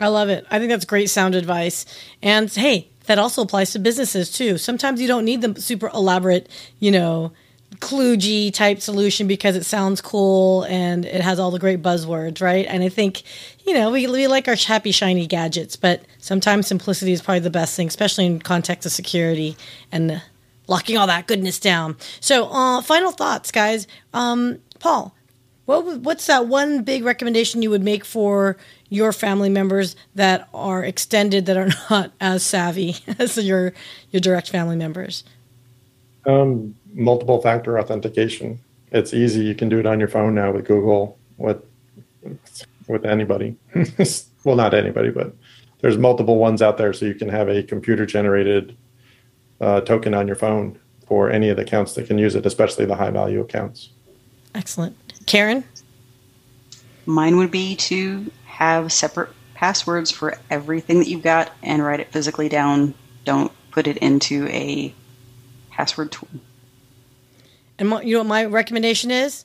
i 0.00 0.08
love 0.08 0.28
it 0.28 0.46
i 0.50 0.58
think 0.58 0.70
that's 0.70 0.84
great 0.84 1.08
sound 1.08 1.34
advice 1.34 1.86
and 2.22 2.50
hey 2.50 2.88
that 3.06 3.18
also 3.18 3.42
applies 3.42 3.72
to 3.72 3.78
businesses 3.78 4.30
too 4.30 4.58
sometimes 4.58 5.00
you 5.00 5.08
don't 5.08 5.24
need 5.24 5.40
the 5.40 5.60
super 5.60 5.88
elaborate 5.88 6.48
you 6.78 6.90
know 6.90 7.32
kludgy 7.76 8.52
type 8.52 8.80
solution 8.80 9.26
because 9.26 9.56
it 9.56 9.64
sounds 9.64 10.00
cool 10.00 10.64
and 10.64 11.04
it 11.04 11.20
has 11.20 11.38
all 11.38 11.50
the 11.50 11.58
great 11.58 11.80
buzzwords, 11.82 12.42
right? 12.42 12.66
And 12.68 12.82
I 12.82 12.88
think, 12.88 13.22
you 13.64 13.72
know, 13.72 13.90
we, 13.90 14.06
we 14.06 14.26
like 14.26 14.48
our 14.48 14.56
happy, 14.56 14.90
shiny 14.90 15.26
gadgets, 15.26 15.76
but 15.76 16.02
sometimes 16.18 16.66
simplicity 16.66 17.12
is 17.12 17.22
probably 17.22 17.40
the 17.40 17.50
best 17.50 17.76
thing, 17.76 17.88
especially 17.88 18.26
in 18.26 18.40
context 18.40 18.86
of 18.86 18.92
security 18.92 19.56
and 19.92 20.20
locking 20.66 20.96
all 20.96 21.06
that 21.06 21.26
goodness 21.26 21.58
down. 21.58 21.96
So, 22.20 22.48
uh, 22.50 22.82
final 22.82 23.12
thoughts, 23.12 23.50
guys. 23.50 23.86
Um, 24.12 24.58
Paul, 24.78 25.14
what 25.66 26.00
what's 26.00 26.26
that 26.26 26.46
one 26.46 26.82
big 26.82 27.04
recommendation 27.04 27.62
you 27.62 27.70
would 27.70 27.82
make 27.82 28.04
for 28.04 28.56
your 28.90 29.12
family 29.12 29.48
members 29.48 29.96
that 30.14 30.48
are 30.52 30.84
extended 30.84 31.46
that 31.46 31.56
are 31.56 31.70
not 31.90 32.12
as 32.20 32.42
savvy 32.42 32.96
as 33.18 33.38
your 33.38 33.72
your 34.10 34.20
direct 34.20 34.50
family 34.50 34.76
members? 34.76 35.24
Um, 36.26 36.74
multiple 36.92 37.40
factor 37.40 37.78
authentication. 37.78 38.60
It's 38.92 39.14
easy. 39.14 39.44
You 39.44 39.54
can 39.54 39.68
do 39.70 39.78
it 39.78 39.86
on 39.86 39.98
your 39.98 40.08
phone 40.08 40.34
now 40.34 40.52
with 40.52 40.66
Google 40.66 41.18
with 41.38 41.62
with 42.86 43.06
anybody. 43.06 43.56
well, 44.44 44.56
not 44.56 44.74
anybody, 44.74 45.10
but 45.10 45.32
there's 45.80 45.96
multiple 45.96 46.36
ones 46.36 46.60
out 46.60 46.76
there, 46.76 46.92
so 46.92 47.06
you 47.06 47.14
can 47.14 47.28
have 47.28 47.48
a 47.48 47.62
computer 47.62 48.04
generated 48.04 48.76
uh, 49.60 49.80
token 49.80 50.12
on 50.12 50.26
your 50.26 50.36
phone 50.36 50.78
for 51.06 51.30
any 51.30 51.48
of 51.48 51.56
the 51.56 51.62
accounts 51.62 51.94
that 51.94 52.06
can 52.06 52.18
use 52.18 52.34
it, 52.34 52.44
especially 52.44 52.84
the 52.84 52.96
high 52.96 53.10
value 53.10 53.40
accounts. 53.40 53.90
Excellent. 54.54 54.96
Karen? 55.26 55.64
Mine 57.06 57.36
would 57.36 57.50
be 57.50 57.76
to 57.76 58.30
have 58.60 58.92
separate 58.92 59.30
passwords 59.54 60.10
for 60.10 60.38
everything 60.50 60.98
that 60.98 61.08
you've 61.08 61.22
got 61.22 61.50
and 61.62 61.82
write 61.82 62.00
it 62.00 62.12
physically 62.12 62.48
down. 62.48 62.94
Don't 63.24 63.50
put 63.70 63.86
it 63.86 63.96
into 63.98 64.46
a 64.48 64.94
password 65.70 66.12
tool. 66.12 66.28
And 67.78 67.88
you 68.04 68.14
know 68.14 68.20
what 68.20 68.26
my 68.26 68.44
recommendation 68.44 69.10
is? 69.10 69.44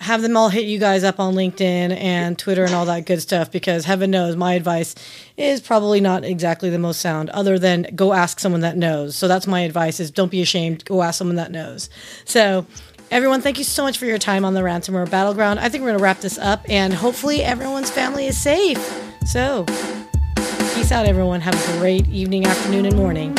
Have 0.00 0.20
them 0.20 0.36
all 0.36 0.50
hit 0.50 0.66
you 0.66 0.78
guys 0.78 1.04
up 1.04 1.20
on 1.20 1.34
LinkedIn 1.34 1.96
and 1.96 2.38
Twitter 2.38 2.64
and 2.64 2.74
all 2.74 2.84
that 2.86 3.06
good 3.06 3.22
stuff 3.22 3.50
because 3.50 3.84
heaven 3.86 4.10
knows 4.10 4.36
my 4.36 4.54
advice 4.54 4.94
is 5.36 5.60
probably 5.60 6.00
not 6.00 6.22
exactly 6.24 6.68
the 6.68 6.78
most 6.78 7.00
sound 7.00 7.30
other 7.30 7.58
than 7.58 7.86
go 7.94 8.12
ask 8.12 8.38
someone 8.38 8.60
that 8.60 8.76
knows. 8.76 9.16
So 9.16 9.26
that's 9.26 9.46
my 9.46 9.60
advice 9.60 10.00
is 10.00 10.10
don't 10.10 10.30
be 10.30 10.42
ashamed, 10.42 10.84
go 10.84 11.02
ask 11.02 11.18
someone 11.18 11.36
that 11.36 11.50
knows. 11.50 11.88
So 12.24 12.66
Everyone, 13.10 13.40
thank 13.40 13.58
you 13.58 13.64
so 13.64 13.84
much 13.84 13.98
for 13.98 14.06
your 14.06 14.18
time 14.18 14.44
on 14.44 14.54
the 14.54 14.60
ransomware 14.60 15.08
battleground. 15.08 15.60
I 15.60 15.68
think 15.68 15.82
we're 15.82 15.90
going 15.90 15.98
to 15.98 16.02
wrap 16.02 16.20
this 16.20 16.38
up 16.38 16.66
and 16.68 16.92
hopefully 16.92 17.42
everyone's 17.42 17.90
family 17.90 18.26
is 18.26 18.36
safe. 18.36 18.78
So, 19.24 19.64
peace 20.74 20.90
out, 20.90 21.06
everyone. 21.06 21.40
Have 21.40 21.54
a 21.54 21.78
great 21.78 22.08
evening, 22.08 22.46
afternoon, 22.46 22.86
and 22.86 22.96
morning. 22.96 23.36